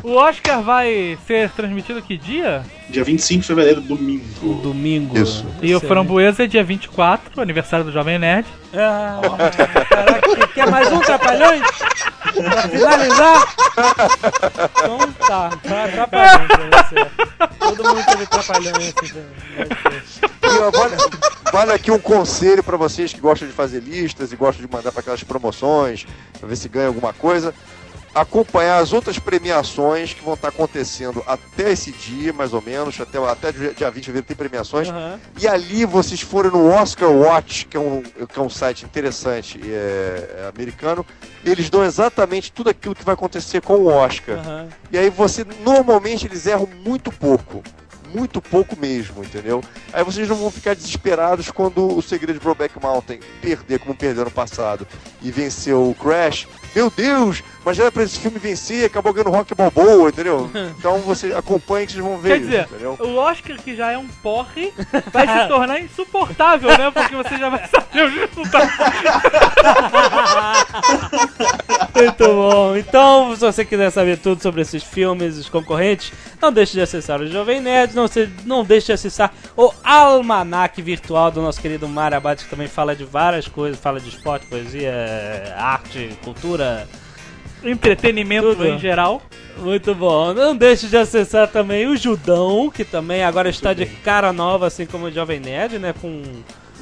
[0.03, 2.63] O Oscar vai ser transmitido que dia?
[2.89, 4.53] Dia 25 de fevereiro, domingo.
[4.61, 5.17] Domingo.
[5.17, 5.45] Isso.
[5.61, 5.80] E o.
[5.80, 8.47] Framboesa é dia 24, aniversário do Jovem Nerd.
[8.74, 9.21] Ah,
[9.89, 11.61] caraca, quer mais um trapalhões?
[12.34, 13.55] Pra finalizar?
[14.78, 16.95] Então tá, tá atrapalhando pra você.
[17.59, 19.24] Todo mundo teve trapalhões assim.
[20.43, 20.95] E, ó, vale,
[21.51, 24.91] vale aqui um conselho pra vocês que gostam de fazer listas e gostam de mandar
[24.91, 26.05] pra aquelas promoções,
[26.39, 27.53] pra ver se ganha alguma coisa.
[28.14, 33.18] Acompanhar as outras premiações que vão estar acontecendo até esse dia, mais ou menos, até,
[33.18, 34.89] até dia dia 20 de fevereiro tem premiações.
[34.89, 35.20] Aham.
[35.39, 39.59] E ali vocês forem no Oscar Watch, que é um, que é um site interessante
[39.64, 41.05] é, é americano,
[41.43, 44.38] eles dão exatamente tudo aquilo que vai acontecer com o Oscar.
[44.38, 44.68] Aham.
[44.91, 47.64] E aí você, normalmente eles erram muito pouco.
[48.14, 49.64] Muito pouco mesmo, entendeu?
[49.91, 54.24] Aí vocês não vão ficar desesperados quando o segredo de Brokeback Mountain perder, como perdeu
[54.24, 54.88] no passado,
[55.20, 56.47] e venceu o Crash.
[56.76, 60.49] Meu Deus, mas era pra esse filme vencer e acabou ganhando Rock Balboa, entendeu?
[60.78, 62.97] Então você acompanha que vocês vão ver Quer isso, dizer, entendeu?
[62.99, 64.74] o Oscar, que já é um porre,
[65.11, 66.91] vai se tornar insuportável, né?
[66.91, 68.74] Porque você já vai saber os resultados.
[71.95, 72.76] Muito bom.
[72.76, 76.11] Então, se você quiser saber tudo sobre esses filmes, os concorrentes,
[76.41, 80.82] não deixe de acessar o Jovem Nerd, não, se, não deixe de acessar o Almanac
[80.82, 84.45] Virtual do nosso querido Mário Abate, que também fala de várias coisas, fala de esporte,
[84.47, 84.93] poesia,
[85.57, 86.88] arte, cultura.
[87.64, 88.68] Entretenimento Tudo.
[88.68, 89.22] em geral.
[89.57, 90.34] Muito bom.
[90.34, 94.86] Não deixe de acessar também o Judão, que também agora está de cara nova, assim
[94.86, 95.93] como o Jovem Nerd, né?
[96.01, 96.22] Com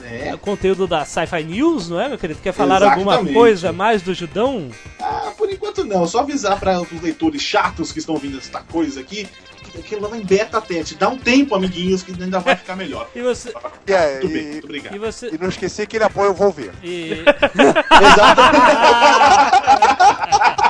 [0.04, 0.36] É.
[0.38, 2.40] conteúdo da Sci-Fi News, não é, meu querido?
[2.42, 3.34] Quer falar alguma Exatamente.
[3.34, 4.70] coisa mais do Judão?
[5.00, 6.08] Ah, por enquanto não.
[6.08, 9.28] Só avisar para os leitores chatos que estão ouvindo esta coisa aqui
[9.72, 10.96] que aquilo lá em beta teste.
[10.96, 13.08] Dá um tempo, amiguinhos, que ainda vai ficar melhor.
[13.16, 13.54] E você.
[13.88, 14.96] É, Tudo bem, e, muito obrigado.
[14.96, 15.30] E você.
[15.34, 16.72] e não esquecer que ele apoia o Volver.
[16.84, 17.24] E...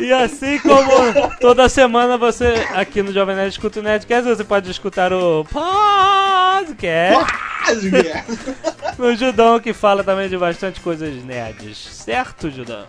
[0.00, 4.70] E assim como toda semana você aqui no Jovem Nerd escuta o Nerdcast, você pode
[4.70, 7.26] escutar o podcast
[8.98, 11.76] no Judão que fala também de bastante coisas nerds.
[11.76, 12.86] Certo, Judão?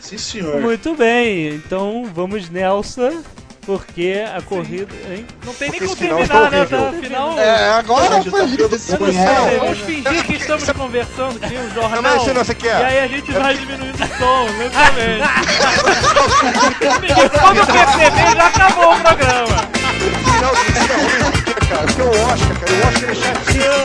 [0.00, 0.62] Sim, senhor.
[0.62, 3.22] Muito bem, então vamos Nelson,
[3.64, 4.92] porque a corrida.
[5.08, 5.24] Hein?
[5.44, 6.62] Não tem nem Porque como esse final terminar, né?
[6.64, 6.82] está Tá?
[6.82, 7.02] horrível.
[7.02, 7.38] Final.
[7.38, 8.98] É, agora foi tá não sei.
[9.58, 12.02] Vamos fingir que estamos conversando, que tem um jornal.
[12.02, 12.80] Não, você não, você quer?
[12.80, 15.22] E aí a gente vai diminuindo o som, lentamente.
[17.40, 19.56] Quando eu perceber, já acabou o programa.
[20.42, 21.32] Não, isso é ruim,
[21.68, 23.82] cara, porque o Oscar, cara, o Oscar é chatinho.